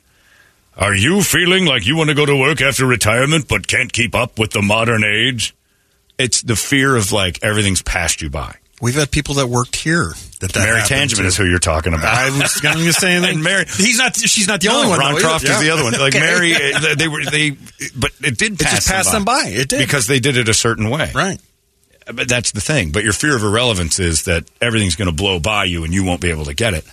Are 0.78 0.94
you 0.96 1.22
feeling 1.24 1.66
like 1.66 1.86
you 1.86 1.96
want 1.96 2.10
to 2.10 2.16
go 2.16 2.26
to 2.26 2.36
work 2.36 2.62
after 2.62 2.86
retirement 2.86 3.48
but 3.48 3.68
can't 3.68 3.94
keep 3.94 4.14
up 4.16 4.38
with 4.38 4.52
the 4.52 4.62
modern 4.62 5.04
age? 5.04 5.56
It's 6.18 6.42
the 6.42 6.56
fear 6.56 6.96
of 6.96 7.12
like 7.12 7.40
everything's 7.44 7.82
passed 7.82 8.22
you 8.22 8.30
by. 8.30 8.56
We've 8.82 8.96
had 8.96 9.10
people 9.10 9.36
that 9.36 9.48
worked 9.48 9.78
here 9.78 10.10
that 10.42 10.52
that 10.52 10.60
Mary 10.60 10.82
Tangeman 10.82 11.22
to. 11.22 11.26
is 11.28 11.38
who 11.38 11.46
you're 11.46 11.60
talking 11.60 11.94
about. 11.94 12.14
I 12.14 12.30
was 12.38 12.60
going 12.60 12.78
to 12.80 12.92
say 12.92 13.18
that. 13.20 13.36
Mary, 13.38 13.64
He's 13.68 13.98
not. 13.98 14.18
She's 14.18 14.48
not 14.50 14.60
the 14.60 14.68
no, 14.68 14.76
only 14.78 14.90
one. 14.90 15.00
Ron 15.00 15.14
though, 15.14 15.20
Croft 15.22 15.46
either. 15.46 15.54
is 15.54 15.62
the 15.62 15.70
other 15.70 15.84
one. 15.84 15.94
Like 15.94 16.14
Okay. 16.14 16.20
Mary, 16.20 16.54
uh, 16.76 16.96
they 16.96 17.08
were 17.08 17.24
they, 17.24 17.52
but 17.98 18.12
it 18.22 18.38
did 18.38 18.60
pass. 18.60 18.76
just 18.76 18.88
passed 18.90 19.12
them 19.14 19.24
by. 19.24 19.44
It 19.48 19.70
did. 19.70 19.80
because 19.80 20.08
they 20.08 20.20
did 20.20 20.36
it 20.36 20.50
a 20.50 20.54
certain 20.54 20.90
way. 20.90 21.10
Right. 21.16 21.40
But 22.14 22.28
that's 22.28 22.52
the 22.52 22.60
thing. 22.62 22.92
But 22.92 23.04
your 23.06 23.14
fear 23.14 23.36
of 23.38 23.44
irrelevance 23.44 23.98
is 24.00 24.24
that 24.26 24.44
everything's 24.62 24.96
going 24.98 25.10
to 25.10 25.16
blow 25.16 25.40
by 25.40 25.64
you 25.64 25.86
and 25.86 25.94
you 25.94 26.04
won't 26.04 26.20
be 26.22 26.30
able 26.30 26.46
to 26.46 26.54
get 26.54 26.74
it. 26.74 26.84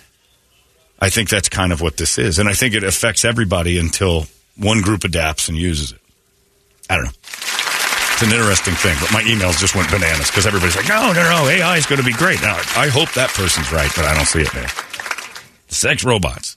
I 1.03 1.09
think 1.09 1.27
that's 1.27 1.49
kind 1.49 1.73
of 1.73 1.81
what 1.81 1.97
this 1.97 2.17
is, 2.17 2.39
and 2.39 2.47
I 2.47 2.53
think 2.53 2.73
it 2.73 2.83
affects 2.85 3.25
everybody 3.25 3.77
until 3.77 4.25
one 4.55 4.79
group 4.79 5.03
adapts 5.03 5.49
and 5.49 5.57
uses 5.57 5.91
it. 5.91 5.99
I 6.89 6.95
don't 6.95 7.03
know. 7.03 7.11
It's 7.11 8.21
an 8.21 8.31
interesting 8.31 8.73
thing, 8.75 8.95
but 9.01 9.11
my 9.11 9.21
emails 9.23 9.59
just 9.59 9.75
went 9.75 9.91
bananas 9.91 10.27
because 10.27 10.47
everybody's 10.47 10.77
like, 10.77 10.87
"No, 10.87 11.11
no, 11.11 11.21
no, 11.21 11.49
AI 11.49 11.75
is 11.75 11.85
going 11.87 11.99
to 11.99 12.05
be 12.05 12.13
great." 12.13 12.41
Now, 12.41 12.55
I 12.77 12.87
hope 12.87 13.11
that 13.15 13.31
person's 13.31 13.69
right, 13.73 13.91
but 13.97 14.05
I 14.05 14.15
don't 14.15 14.25
see 14.25 14.43
it, 14.43 14.53
man. 14.53 14.69
Sex 15.67 16.05
robots. 16.05 16.55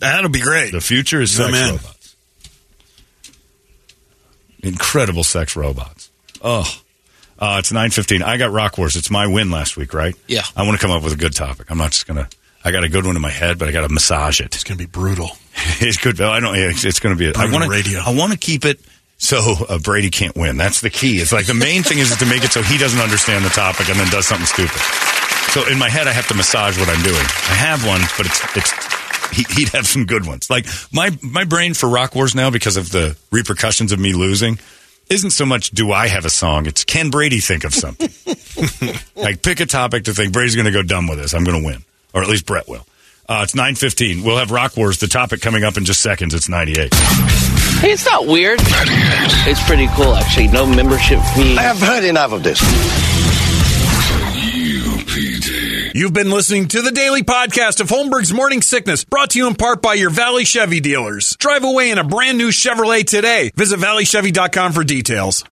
That'll 0.00 0.28
be 0.28 0.40
great. 0.40 0.72
The 0.72 0.80
future 0.80 1.20
is 1.20 1.30
sex 1.30 1.52
robots. 1.52 2.16
Incredible 4.64 5.22
sex 5.22 5.54
robots. 5.54 6.10
Oh, 6.42 6.68
uh, 7.38 7.58
it's 7.60 7.70
nine 7.70 7.90
fifteen. 7.90 8.24
I 8.24 8.38
got 8.38 8.50
Rock 8.50 8.76
Wars. 8.76 8.96
It's 8.96 9.08
my 9.10 9.28
win 9.28 9.52
last 9.52 9.76
week, 9.76 9.94
right? 9.94 10.16
Yeah. 10.26 10.42
I 10.56 10.64
want 10.66 10.80
to 10.80 10.84
come 10.84 10.90
up 10.90 11.04
with 11.04 11.12
a 11.12 11.16
good 11.16 11.36
topic. 11.36 11.70
I'm 11.70 11.78
not 11.78 11.92
just 11.92 12.08
gonna. 12.08 12.28
I 12.64 12.70
got 12.70 12.82
a 12.82 12.88
good 12.88 13.04
one 13.04 13.14
in 13.16 13.22
my 13.22 13.30
head, 13.30 13.58
but 13.58 13.68
I 13.68 13.72
got 13.72 13.86
to 13.86 13.92
massage 13.92 14.40
it. 14.40 14.54
It's 14.54 14.64
going 14.64 14.78
to 14.78 14.84
be 14.84 14.90
brutal. 14.90 15.30
it's 15.80 15.98
good. 15.98 16.20
I 16.20 16.40
don't. 16.40 16.56
It's, 16.56 16.84
it's 16.84 17.00
going 17.00 17.14
to 17.14 17.18
be. 17.18 17.28
I 17.28 17.32
Brutal 17.32 17.52
want 17.52 17.64
to. 17.64 17.70
radio. 17.70 18.00
I 18.00 18.14
want 18.14 18.32
to 18.32 18.38
keep 18.38 18.64
it 18.64 18.80
so 19.18 19.38
uh, 19.68 19.78
Brady 19.78 20.10
can't 20.10 20.34
win. 20.36 20.56
That's 20.56 20.80
the 20.80 20.90
key. 20.90 21.18
It's 21.20 21.32
like 21.32 21.46
the 21.46 21.54
main 21.54 21.82
thing 21.82 21.98
is 21.98 22.16
to 22.16 22.26
make 22.26 22.44
it 22.44 22.52
so 22.52 22.62
he 22.62 22.78
doesn't 22.78 23.00
understand 23.00 23.44
the 23.44 23.50
topic 23.50 23.88
and 23.88 23.98
then 23.98 24.08
does 24.10 24.26
something 24.26 24.46
stupid. 24.46 24.80
So 25.52 25.70
in 25.70 25.78
my 25.78 25.88
head, 25.88 26.08
I 26.08 26.12
have 26.12 26.26
to 26.28 26.34
massage 26.34 26.78
what 26.78 26.88
I'm 26.88 27.02
doing. 27.02 27.14
I 27.16 27.54
have 27.54 27.86
one, 27.86 28.00
but 28.16 28.26
it's 28.26 28.56
it's 28.56 29.36
he, 29.36 29.44
he'd 29.60 29.68
have 29.70 29.86
some 29.86 30.04
good 30.06 30.26
ones. 30.26 30.50
Like 30.50 30.66
my 30.92 31.10
my 31.22 31.44
brain 31.44 31.74
for 31.74 31.88
Rock 31.88 32.14
Wars 32.14 32.34
now 32.34 32.50
because 32.50 32.76
of 32.76 32.90
the 32.90 33.16
repercussions 33.30 33.92
of 33.92 33.98
me 33.98 34.14
losing 34.14 34.58
isn't 35.10 35.30
so 35.30 35.44
much 35.46 35.70
do 35.70 35.92
I 35.92 36.08
have 36.08 36.24
a 36.24 36.30
song. 36.30 36.66
It's 36.66 36.84
can 36.84 37.10
Brady 37.10 37.40
think 37.40 37.64
of 37.64 37.74
something. 37.74 38.08
like 39.22 39.42
pick 39.42 39.60
a 39.60 39.66
topic 39.66 40.04
to 40.04 40.14
think 40.14 40.32
Brady's 40.32 40.54
going 40.56 40.66
to 40.66 40.72
go 40.72 40.82
dumb 40.82 41.06
with 41.08 41.18
this. 41.18 41.34
I'm 41.34 41.44
going 41.44 41.60
to 41.60 41.66
win, 41.66 41.84
or 42.14 42.22
at 42.22 42.28
least 42.28 42.46
Brett 42.46 42.68
will. 42.68 42.86
Uh, 43.28 43.40
it's 43.42 43.54
nine 43.54 43.74
fifteen. 43.74 44.22
We'll 44.22 44.36
have 44.38 44.50
Rock 44.50 44.76
Wars. 44.76 44.98
The 44.98 45.08
topic 45.08 45.40
coming 45.40 45.64
up 45.64 45.76
in 45.76 45.84
just 45.84 46.02
seconds. 46.02 46.34
It's 46.34 46.48
ninety 46.48 46.72
eight. 46.72 46.94
Hey, 46.94 47.90
it's 47.92 48.04
not 48.06 48.26
weird. 48.26 48.58
It's 48.62 49.62
pretty 49.66 49.88
cool, 49.94 50.14
actually. 50.14 50.48
No 50.48 50.66
membership 50.66 51.20
fee. 51.34 51.56
I 51.56 51.62
have 51.62 51.78
heard 51.78 52.04
enough 52.04 52.32
of 52.32 52.42
this. 52.42 52.60
UPD. 54.54 55.92
You've 55.94 56.12
been 56.12 56.30
listening 56.30 56.68
to 56.68 56.82
the 56.82 56.90
daily 56.90 57.22
podcast 57.22 57.80
of 57.80 57.88
Holmberg's 57.88 58.32
Morning 58.32 58.62
Sickness, 58.62 59.04
brought 59.04 59.30
to 59.30 59.38
you 59.38 59.46
in 59.46 59.54
part 59.54 59.80
by 59.80 59.94
your 59.94 60.10
Valley 60.10 60.44
Chevy 60.44 60.80
dealers. 60.80 61.36
Drive 61.36 61.64
away 61.64 61.90
in 61.90 61.98
a 61.98 62.04
brand 62.04 62.36
new 62.36 62.48
Chevrolet 62.48 63.04
today. 63.06 63.50
Visit 63.54 63.78
valleychevy.com 63.80 64.72
for 64.72 64.82
details. 64.84 65.44